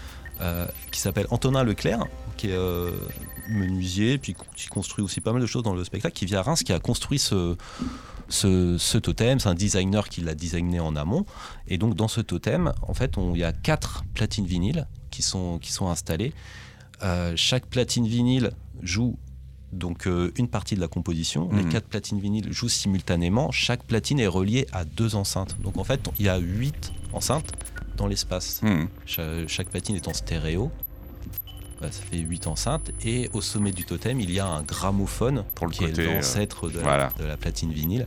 qui 0.90 1.00
s'appelle 1.00 1.26
Antonin 1.30 1.62
Leclerc, 1.62 2.06
qui 2.36 2.48
est 2.48 2.58
menuisier, 3.48 4.18
puis 4.18 4.34
qui 4.56 4.68
construit 4.68 5.04
aussi 5.04 5.20
pas 5.20 5.32
mal 5.32 5.42
de 5.42 5.46
choses 5.46 5.62
dans 5.62 5.74
le 5.74 5.84
spectacle, 5.84 6.14
qui 6.14 6.26
vient 6.26 6.40
à 6.40 6.42
Reims, 6.42 6.62
qui 6.62 6.72
a 6.72 6.78
construit 6.78 7.18
ce 7.18 7.56
ce, 8.32 8.98
totem. 8.98 9.38
C'est 9.38 9.48
un 9.48 9.54
designer 9.54 10.08
qui 10.08 10.20
l'a 10.20 10.34
designé 10.34 10.80
en 10.80 10.96
amont. 10.96 11.26
Et 11.68 11.78
donc 11.78 11.94
dans 11.94 12.08
ce 12.08 12.20
totem, 12.20 12.72
en 12.82 12.94
fait, 12.94 13.14
il 13.16 13.38
y 13.38 13.44
a 13.44 13.52
quatre 13.52 14.04
platines 14.14 14.46
vinyles 14.46 14.86
qui 15.10 15.22
sont, 15.22 15.58
qui 15.58 15.72
sont 15.72 15.88
installées. 15.88 16.32
Euh, 17.02 17.32
chaque 17.36 17.66
platine 17.66 18.06
vinyle 18.06 18.52
joue 18.80 19.18
donc 19.72 20.06
euh, 20.06 20.30
une 20.36 20.48
partie 20.48 20.74
de 20.74 20.80
la 20.80 20.88
composition. 20.88 21.48
Les 21.52 21.62
mhm. 21.62 21.70
quatre 21.70 21.88
platines 21.88 22.20
vinyles 22.20 22.52
jouent 22.52 22.68
simultanément. 22.68 23.50
Chaque 23.50 23.84
platine 23.84 24.20
est 24.20 24.26
reliée 24.26 24.66
à 24.72 24.84
deux 24.84 25.14
enceintes. 25.14 25.56
Donc 25.60 25.78
en 25.78 25.84
fait, 25.84 26.00
il 26.18 26.26
y 26.26 26.28
a 26.28 26.38
huit 26.38 26.92
enceintes 27.12 27.52
dans 27.96 28.06
l'espace. 28.06 28.62
Mhm. 28.62 28.88
chaque 29.46 29.68
platine 29.68 29.96
est 29.96 30.08
en 30.08 30.14
stéréo. 30.14 30.70
Bah, 31.82 31.88
ça 31.90 32.02
fait 32.08 32.18
8 32.18 32.46
enceintes. 32.46 32.92
Et 33.04 33.28
au 33.32 33.40
sommet 33.40 33.72
du 33.72 33.84
totem, 33.84 34.20
il 34.20 34.30
y 34.30 34.38
a 34.38 34.46
un 34.46 34.62
gramophone 34.62 35.44
Pour 35.56 35.66
le 35.66 35.72
qui 35.72 35.82
est 35.82 35.98
euh, 35.98 36.14
l'ancêtre 36.14 36.68
de, 36.68 36.78
de, 36.78 37.24
la 37.24 37.36
platine 37.36 37.72
vinyle, 37.72 38.06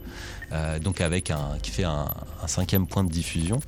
euh, 0.53 0.79
donc 0.79 1.01
avec 1.01 1.29
un, 1.29 1.57
qui 1.61 1.71
fait 1.71 1.83
un, 1.83 2.07
cinquième 2.47 2.87
point 2.87 3.03
de 3.03 3.11
diffusion. 3.11 3.59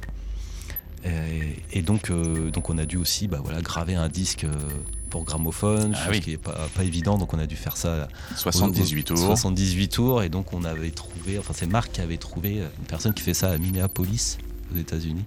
Et, 1.72 1.82
donc, 1.82 2.10
euh, 2.10 2.52
donc 2.52 2.70
on 2.70 2.78
a 2.78 2.86
dû 2.86 2.98
aussi 2.98 3.30
bah, 3.30 3.40
voilà, 3.42 3.62
graver 3.62 3.96
un 3.96 4.10
disque 4.10 4.46
pour 5.10 5.24
gramophone, 5.24 5.94
ah 5.96 6.14
ce 6.14 6.20
qui 6.20 6.32
n'est 6.32 6.38
pas, 6.38 6.68
pas, 6.76 6.84
évident, 6.84 7.18
donc 7.18 7.34
on 7.34 7.40
a 7.40 7.46
dû 7.46 7.56
faire 7.56 7.78
ça 7.78 8.10
78 8.36 9.04
tours. 9.06 9.18
78 9.18 9.88
tours, 9.88 10.24
et 10.24 10.28
donc 10.28 10.52
on 10.52 10.66
avait 10.66 10.92
trouvé, 10.92 11.40
enfin 11.40 11.54
c'est 11.56 11.68
Marc 11.68 11.94
qui 11.94 12.02
avait 12.02 12.18
trouvé 12.18 12.58
une 12.58 12.86
personne 12.88 13.14
qui 13.14 13.24
fait 13.24 13.34
ça 13.34 13.52
à 13.52 13.58
Minneapolis, 13.58 14.38
aux 14.74 14.78
États-Unis. 14.78 15.24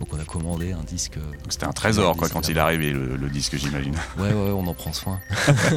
Donc 0.00 0.08
on 0.14 0.18
a 0.18 0.24
commandé 0.24 0.72
un 0.72 0.82
disque. 0.82 1.18
Euh, 1.18 1.32
c'était 1.50 1.66
un 1.66 1.72
trésor 1.72 2.16
quoi 2.16 2.30
quand 2.30 2.48
il 2.48 2.56
est 2.56 2.60
arrivé 2.60 2.90
le, 2.90 3.28
disque 3.28 3.56
j'imagine. 3.56 3.94
Ouais 4.18 4.32
ouais 4.32 4.50
on 4.50 4.66
en 4.66 4.74
prend 4.74 4.92
soin. 4.92 5.20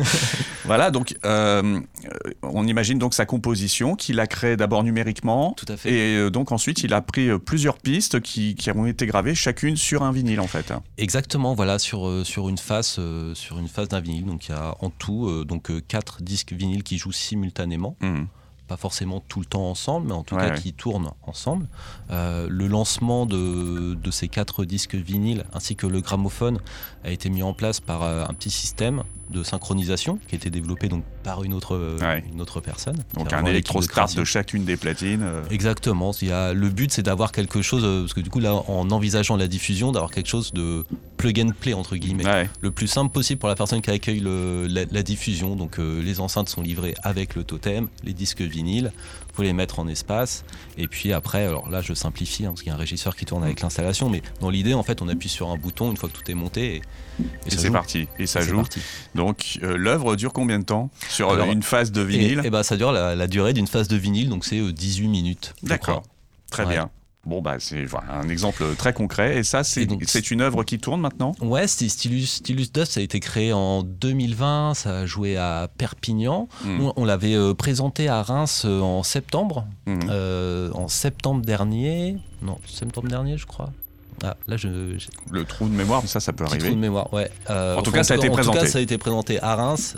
voilà 0.65 0.91
donc 0.91 1.15
euh, 1.25 1.81
on 2.41 2.65
imagine 2.65 2.97
donc 2.97 3.13
sa 3.13 3.25
composition 3.25 3.95
qu'il 3.95 4.19
a 4.21 4.27
créée 4.27 4.55
d'abord 4.55 4.83
numériquement. 4.83 5.53
Tout 5.57 5.65
à 5.67 5.75
fait. 5.75 5.91
Et 5.91 6.15
euh, 6.15 6.29
donc 6.29 6.53
ensuite 6.53 6.83
il 6.83 6.93
a 6.93 7.01
pris 7.01 7.37
plusieurs 7.39 7.77
pistes 7.77 8.21
qui, 8.21 8.55
qui, 8.55 8.71
ont 8.71 8.85
été 8.85 9.05
gravées 9.05 9.35
chacune 9.35 9.75
sur 9.75 10.03
un 10.03 10.13
vinyle 10.13 10.39
en 10.39 10.47
fait. 10.47 10.73
Exactement 10.97 11.53
voilà 11.53 11.77
sur 11.77 12.25
sur 12.25 12.47
une 12.47 12.57
face 12.57 12.99
sur 13.33 13.59
une 13.59 13.67
face 13.67 13.89
d'un 13.89 13.99
vinyle 13.99 14.25
donc 14.25 14.47
il 14.47 14.51
y 14.51 14.55
a 14.55 14.75
en 14.79 14.89
tout 14.89 15.43
donc 15.43 15.69
quatre 15.87 16.21
disques 16.23 16.53
vinyles 16.53 16.83
qui 16.83 16.97
jouent 16.97 17.11
simultanément. 17.11 17.97
Mmh 18.01 18.23
pas 18.67 18.77
forcément 18.77 19.21
tout 19.27 19.39
le 19.39 19.45
temps 19.45 19.69
ensemble, 19.69 20.07
mais 20.07 20.13
en 20.13 20.23
tout 20.23 20.35
cas 20.35 20.51
qui 20.51 20.73
tournent 20.73 21.11
ensemble. 21.23 21.67
Euh, 22.11 22.47
le 22.49 22.67
lancement 22.67 23.25
de, 23.25 23.95
de, 23.95 24.11
ces 24.11 24.27
quatre 24.27 24.65
disques 24.65 24.95
vinyles 24.95 25.45
ainsi 25.53 25.75
que 25.75 25.87
le 25.87 26.01
gramophone 26.01 26.59
a 27.03 27.11
été 27.11 27.29
mis 27.29 27.43
en 27.43 27.53
place 27.53 27.79
par 27.79 28.03
euh, 28.03 28.25
un 28.27 28.33
petit 28.33 28.51
système 28.51 29.03
de 29.33 29.43
synchronisation 29.43 30.19
qui 30.27 30.35
a 30.35 30.37
été 30.37 30.49
développé 30.49 30.87
donc 30.87 31.03
par 31.23 31.43
une 31.43 31.53
autre, 31.53 31.75
euh, 31.75 32.19
une 32.31 32.41
autre 32.41 32.61
personne. 32.61 32.97
Donc 33.15 33.33
un 33.33 33.45
électrostart 33.45 34.13
de, 34.13 34.23
chacune 34.23 34.65
des 34.65 34.77
platines. 34.77 35.25
Exactement. 35.49 36.11
Il 36.21 36.29
y 36.29 36.31
a, 36.31 36.53
le 36.53 36.69
but 36.69 36.91
c'est 36.91 37.03
d'avoir 37.03 37.31
quelque 37.31 37.61
chose, 37.61 37.83
parce 38.01 38.13
que 38.13 38.21
du 38.21 38.29
coup 38.29 38.39
là 38.39 38.53
en 38.53 38.89
envisageant 38.91 39.35
la 39.35 39.47
diffusion, 39.47 39.91
d'avoir 39.91 40.11
quelque 40.11 40.29
chose 40.29 40.53
de 40.53 40.85
plug 41.17 41.39
and 41.39 41.51
play 41.59 41.73
entre 41.73 41.95
guillemets, 41.95 42.47
le 42.61 42.71
plus 42.71 42.87
simple 42.87 43.11
possible 43.11 43.39
pour 43.39 43.49
la 43.49 43.55
personne 43.55 43.81
qui 43.81 43.89
accueille 43.89 44.19
le, 44.19 44.67
la, 44.67 45.03
diffusion. 45.03 45.55
Donc 45.55 45.77
les 45.77 46.19
enceintes 46.19 46.49
sont 46.49 46.61
livrées 46.61 46.95
avec 47.03 47.35
le 47.35 47.43
totem, 47.43 47.87
les 48.03 48.13
disques 48.13 48.41
vinyle, 48.41 48.91
vous 49.35 49.43
les 49.43 49.53
mettre 49.53 49.79
en 49.79 49.87
espace, 49.87 50.45
et 50.77 50.87
puis 50.87 51.11
après, 51.11 51.45
alors 51.45 51.69
là 51.69 51.81
je 51.81 51.93
simplifie, 51.93 52.45
hein, 52.45 52.49
parce 52.49 52.61
qu'il 52.61 52.69
y 52.69 52.71
a 52.71 52.75
un 52.75 52.79
régisseur 52.79 53.15
qui 53.15 53.25
tourne 53.25 53.43
avec 53.43 53.61
l'installation, 53.61 54.09
mais 54.09 54.21
dans 54.41 54.49
l'idée 54.49 54.73
en 54.73 54.83
fait 54.83 55.01
on 55.01 55.07
appuie 55.07 55.29
sur 55.29 55.49
un 55.49 55.57
bouton 55.57 55.89
une 55.89 55.97
fois 55.97 56.09
que 56.09 56.15
tout 56.15 56.29
est 56.29 56.35
monté, 56.35 56.81
et, 57.45 57.49
c'est 57.49 57.71
parti, 57.71 58.07
et 58.19 58.27
ça 58.27 58.41
joue. 58.41 58.63
Donc 59.15 59.22
euh, 59.31 59.77
l'œuvre 59.77 60.15
dure 60.15 60.33
combien 60.33 60.59
de 60.59 60.65
temps 60.65 60.89
sur 61.09 61.29
euh, 61.31 61.45
une 61.45 61.63
phase 61.63 61.91
de 61.91 62.01
vinyle 62.01 62.41
et, 62.43 62.49
bah, 62.49 62.63
Ça 62.63 62.77
dure 62.77 62.91
la, 62.91 63.27
durée 63.27 63.53
d'une 63.53 63.67
phase 63.67 63.87
de 63.87 63.95
vinyle, 63.95 64.29
donc 64.29 64.45
c'est 64.45 64.59
18 64.59 65.05
euh, 65.05 65.09
minutes. 65.09 65.53
D'accord, 65.63 66.03
très 66.49 66.65
bien. 66.65 66.89
Bon, 67.25 67.41
bah, 67.41 67.55
c'est 67.59 67.85
un 68.09 68.27
exemple 68.27 68.75
très 68.75 68.91
concret. 68.91 69.37
Et 69.37 69.43
ça, 69.43 69.63
c'est 69.63 70.31
une 70.31 70.41
œuvre 70.41 70.63
qui 70.63 70.77
tourne 70.77 70.99
maintenant 70.99 71.33
Ouais, 71.41 71.67
Stylus, 71.67 72.25
Stylus 72.25 72.71
Dust, 72.73 72.93
ça 72.93 72.99
a 72.99 73.03
été 73.03 73.21
créé 73.21 73.53
en 73.53 73.81
2020. 73.83 74.73
Ça 74.73 74.99
a 74.99 75.05
joué 75.05 75.37
à 75.37 75.69
Perpignan. 75.77 76.49
Hmm. 76.65 76.89
On, 76.97 77.05
l'avait 77.05 77.35
euh, 77.35 77.53
présenté 77.53 78.09
à 78.09 78.21
Reims 78.21 78.63
euh, 78.65 78.81
en 78.81 79.03
septembre. 79.03 79.65
Hmm. 79.85 79.99
Euh, 80.09 80.69
en 80.73 80.89
septembre 80.89 81.45
dernier. 81.45 82.17
Non, 82.41 82.57
septembre 82.67 83.07
dernier, 83.07 83.37
je 83.37 83.45
crois. 83.45 83.71
Ah, 84.23 84.35
là, 84.47 84.57
je, 84.57 84.67
Le 85.31 85.45
trou 85.45 85.67
de 85.67 85.73
mémoire, 85.73 86.03
ça, 86.07 86.19
ça 86.19 86.33
peut 86.33 86.43
arriver. 86.43 86.65
Trou 86.65 86.75
de 86.75 86.79
mémoire, 86.79 87.11
ouais. 87.13 87.29
en 87.49 87.81
tout 87.81 87.91
cas, 87.91 88.03
ça 88.03 88.13
a 88.15 88.17
été 88.17 88.29
présenté. 88.29 88.57
En 88.57 88.61
tout 88.61 88.65
cas, 88.65 88.71
ça 88.71 88.79
a 88.79 88.81
été 88.81 88.97
présenté 88.97 89.41
à 89.41 89.55
Reims, 89.55 89.95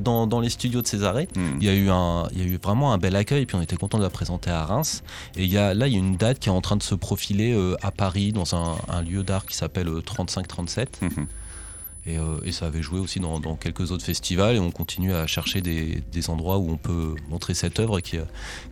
dans, 0.00 0.26
dans, 0.26 0.40
les 0.40 0.50
studios 0.50 0.82
de 0.82 0.86
Césarée. 0.86 1.28
Hmm. 1.34 1.58
Il, 1.60 1.66
y 1.66 1.70
a 1.70 1.74
eu 1.74 1.90
un, 1.90 2.28
il 2.32 2.38
y 2.38 2.42
a 2.42 2.44
eu 2.44 2.58
vraiment 2.62 2.92
un 2.92 2.98
bel 2.98 3.16
accueil, 3.16 3.46
puis 3.46 3.56
on 3.56 3.62
était 3.62 3.76
content 3.76 3.98
de 3.98 4.02
la 4.02 4.10
présenter 4.10 4.50
à 4.50 4.64
Reims. 4.64 5.02
Et 5.36 5.44
il 5.44 5.50
y 5.50 5.58
a, 5.58 5.74
là, 5.74 5.86
il 5.86 5.92
y 5.92 5.96
a 5.96 5.98
une 5.98 6.16
date 6.16 6.38
qui 6.38 6.48
est 6.48 6.52
en 6.52 6.60
train 6.60 6.76
de 6.76 6.82
se 6.82 6.94
profiler 6.94 7.56
à 7.82 7.90
Paris, 7.90 8.32
dans 8.32 8.54
un, 8.54 8.76
un 8.88 9.02
lieu 9.02 9.22
d'art 9.22 9.46
qui 9.46 9.56
s'appelle 9.56 9.88
3537. 10.04 11.00
Euh, 11.02 11.08
et, 12.06 12.52
ça 12.52 12.66
avait 12.66 12.82
joué 12.82 12.98
aussi 12.98 13.20
dans, 13.20 13.56
quelques 13.56 13.90
autres 13.90 14.04
festivals 14.04 14.56
et 14.56 14.58
on 14.58 14.70
continue 14.70 15.12
à 15.12 15.26
chercher 15.26 15.60
des, 15.60 16.30
endroits 16.30 16.58
où 16.58 16.70
on 16.70 16.76
peut 16.76 17.14
montrer 17.28 17.54
cette 17.54 17.78
œuvre 17.80 18.00
qui, 18.00 18.18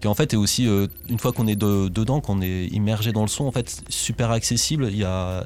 qui 0.01 0.09
en 0.09 0.15
fait 0.15 0.33
est 0.33 0.37
aussi, 0.37 0.67
euh, 0.67 0.87
une 1.09 1.19
fois 1.19 1.33
qu'on 1.33 1.47
est 1.47 1.57
dedans, 1.57 2.21
qu'on 2.21 2.41
est 2.41 2.67
immergé 2.67 3.13
dans 3.13 3.23
le 3.23 3.29
son, 3.29 3.47
en 3.47 3.53
fait 3.53 3.83
super 3.89 4.31
accessible. 4.31 4.89
Il 4.91 4.97
y 4.97 5.05
a 5.05 5.45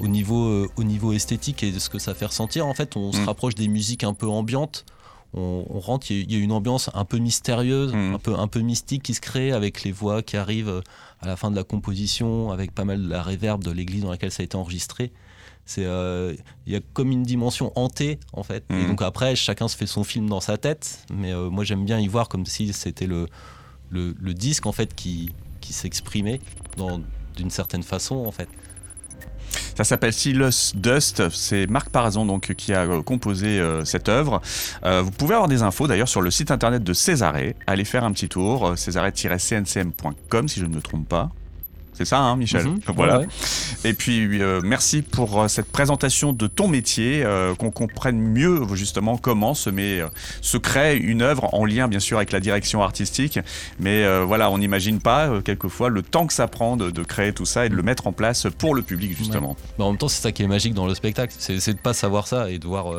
au 0.00 0.08
niveau, 0.08 0.46
euh, 0.46 0.68
au 0.76 0.84
niveau 0.84 1.12
esthétique 1.12 1.62
et 1.62 1.72
de 1.72 1.78
ce 1.78 1.88
que 1.88 1.98
ça 1.98 2.14
fait 2.14 2.26
ressentir, 2.26 2.66
en 2.66 2.74
fait 2.74 2.96
on 2.96 3.12
se 3.12 3.20
mm. 3.20 3.24
rapproche 3.24 3.54
des 3.54 3.68
musiques 3.68 4.04
un 4.04 4.14
peu 4.14 4.26
ambiantes. 4.26 4.84
On, 5.38 5.80
rentre, 5.80 6.10
il 6.10 6.32
y, 6.32 6.36
a 6.36 6.38
une 6.38 6.52
ambiance 6.52 6.88
un 6.94 7.04
peu 7.04 7.18
mystérieuse, 7.18 7.92
mm. 7.92 8.14
un, 8.14 8.18
peu, 8.18 8.34
un 8.38 8.48
peu 8.48 8.60
mystique 8.60 9.02
qui 9.02 9.12
se 9.12 9.20
crée 9.20 9.52
avec 9.52 9.82
les 9.82 9.92
voix 9.92 10.22
qui 10.22 10.38
arrivent 10.38 10.82
à 11.20 11.26
la 11.26 11.36
fin 11.36 11.50
de 11.50 11.56
la 11.56 11.64
composition, 11.64 12.52
avec 12.52 12.72
pas 12.72 12.84
mal 12.84 13.02
de 13.02 13.08
la 13.08 13.22
réverb 13.22 13.62
de 13.62 13.70
l'église 13.70 14.02
dans 14.02 14.10
laquelle 14.10 14.30
ça 14.30 14.42
a 14.42 14.44
été 14.44 14.56
enregistré. 14.56 15.12
C'est 15.66 15.84
euh, 15.84 16.34
il 16.66 16.72
y 16.72 16.76
a 16.76 16.80
comme 16.92 17.10
une 17.10 17.24
dimension 17.24 17.72
hantée 17.74 18.20
en 18.32 18.44
fait. 18.44 18.64
Et 18.70 18.74
mhm. 18.74 18.88
donc 18.88 19.02
après, 19.02 19.34
chacun 19.34 19.66
se 19.66 19.76
fait 19.76 19.86
son 19.86 20.04
film 20.04 20.28
dans 20.28 20.40
sa 20.40 20.56
tête, 20.56 21.00
mais 21.12 21.32
euh, 21.32 21.50
moi 21.50 21.64
j'aime 21.64 21.84
bien 21.84 21.98
y 21.98 22.06
voir 22.06 22.28
comme 22.28 22.46
si 22.46 22.72
c'était 22.72 23.08
le, 23.08 23.26
le, 23.90 24.32
disque 24.32 24.66
en 24.66 24.72
fait 24.72 24.94
qui, 24.94 25.32
qui 25.60 25.72
s'exprimait 25.72 26.40
d'une 27.36 27.50
certaine 27.50 27.82
façon 27.82 28.24
en 28.26 28.30
fait. 28.30 28.48
Ça 29.74 29.84
s'appelle 29.84 30.12
Silas 30.12 30.72
Dust. 30.74 31.28
C'est 31.30 31.66
Marc 31.66 31.90
Parazon 31.90 32.26
donc 32.26 32.54
qui 32.54 32.72
a 32.72 32.82
euh, 32.82 33.02
composé 33.02 33.60
cette 33.84 34.08
œuvre. 34.08 34.40
vous 34.84 35.10
pouvez 35.10 35.34
avoir 35.34 35.48
des 35.48 35.62
infos 35.62 35.88
d'ailleurs 35.88 36.08
sur 36.08 36.22
le 36.22 36.30
site 36.30 36.52
internet 36.52 36.84
de 36.84 36.92
Césaré. 36.92 37.56
Allez 37.66 37.84
faire 37.84 38.04
un 38.04 38.12
petit 38.12 38.28
tour, 38.28 38.78
césaré-cncm.com 38.78 40.48
si 40.48 40.60
je 40.60 40.66
ne 40.66 40.76
me 40.76 40.80
trompe 40.80 41.08
pas. 41.08 41.32
C'est 41.96 42.04
ça, 42.04 42.18
hein, 42.18 42.36
Michel 42.36 42.64
mhm. 42.64 42.80
Voilà. 42.94 43.22
Et 43.84 43.94
puis, 43.94 44.42
euh, 44.42 44.60
merci 44.62 45.00
pour 45.00 45.40
euh, 45.40 45.48
cette 45.48 45.70
présentation 45.72 46.34
de 46.34 46.46
ton 46.46 46.68
métier, 46.68 47.22
euh, 47.24 47.54
qu'on 47.54 47.70
comprenne 47.70 48.18
mieux 48.18 48.62
justement 48.74 49.16
comment 49.16 49.54
se, 49.54 49.70
met, 49.70 50.02
se 50.42 50.58
crée 50.58 50.96
une 50.98 51.22
œuvre 51.22 51.54
en 51.54 51.64
lien 51.64 51.88
bien 51.88 52.00
sûr 52.00 52.18
avec 52.18 52.32
la 52.32 52.40
direction 52.40 52.82
artistique. 52.82 53.38
Mais 53.80 54.04
voilà, 54.24 54.50
on 54.50 54.58
n'imagine 54.58 55.00
pas 55.00 55.30
quelquefois 55.44 55.88
le 55.88 56.02
temps 56.02 56.26
que 56.26 56.32
ça 56.32 56.48
prend 56.48 56.76
de, 56.76 57.02
créer 57.02 57.32
tout 57.32 57.46
ça 57.46 57.66
et 57.66 57.68
de 57.68 57.74
le 57.74 57.82
mettre 57.82 58.06
en 58.06 58.12
place 58.12 58.46
pour 58.58 58.74
le 58.74 58.82
public 58.82 59.16
justement. 59.16 59.56
En 59.78 59.90
même 59.90 59.98
temps, 59.98 60.08
c'est 60.08 60.22
ça 60.22 60.32
qui 60.32 60.42
est 60.42 60.48
magique 60.48 60.74
dans 60.74 60.86
le 60.86 60.94
spectacle, 60.94 61.34
c'est 61.38 61.54
de 61.54 61.70
ne 61.70 61.82
pas 61.82 61.94
savoir 61.94 62.26
ça 62.26 62.50
et 62.50 62.58
de 62.58 62.66
voir 62.66 62.92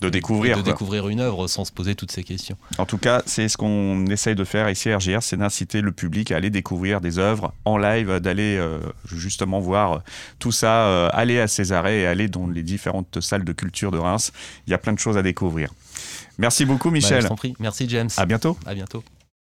de 0.00 0.08
découvrir. 0.08 0.56
De 0.56 0.62
découvrir 0.62 1.08
une 1.08 1.20
œuvre 1.20 1.48
sans 1.48 1.64
se 1.64 1.72
poser 1.72 1.94
toutes 1.94 2.12
ces 2.12 2.22
questions. 2.22 2.56
En 2.78 2.86
tout 2.86 2.98
cas, 2.98 3.22
c'est 3.26 3.48
ce 3.48 3.56
qu'on 3.56 4.06
essaye 4.06 4.34
de 4.34 4.44
faire 4.44 4.70
ici 4.70 4.90
à 4.90 4.98
RGR, 4.98 5.22
c'est 5.22 5.36
d'inciter 5.36 5.80
le 5.80 5.92
public 5.92 6.30
à 6.32 6.36
aller 6.36 6.50
découvrir 6.50 7.00
des 7.00 7.18
œuvres 7.18 7.52
en 7.64 7.78
live, 7.78 8.20
d'aller 8.20 8.56
euh, 8.56 8.78
justement 9.06 9.60
voir 9.60 10.02
tout 10.38 10.52
ça, 10.52 10.86
euh, 10.86 11.10
aller 11.12 11.40
à 11.40 11.48
Césarée 11.48 12.02
et 12.02 12.06
aller 12.06 12.28
dans 12.28 12.46
les 12.46 12.62
différentes 12.62 13.20
salles 13.20 13.44
de 13.44 13.52
culture 13.52 13.90
de 13.90 13.98
Reims. 13.98 14.32
Il 14.66 14.70
y 14.70 14.74
a 14.74 14.78
plein 14.78 14.92
de 14.92 14.98
choses 14.98 15.16
à 15.16 15.22
découvrir. 15.22 15.72
Merci 16.38 16.64
beaucoup, 16.64 16.90
Michel. 16.90 17.22
Bah, 17.22 17.28
je 17.30 17.34
prie. 17.34 17.54
Merci, 17.58 17.88
James. 17.88 18.10
À 18.16 18.26
bientôt. 18.26 18.56
À 18.64 18.74
bientôt. 18.74 19.02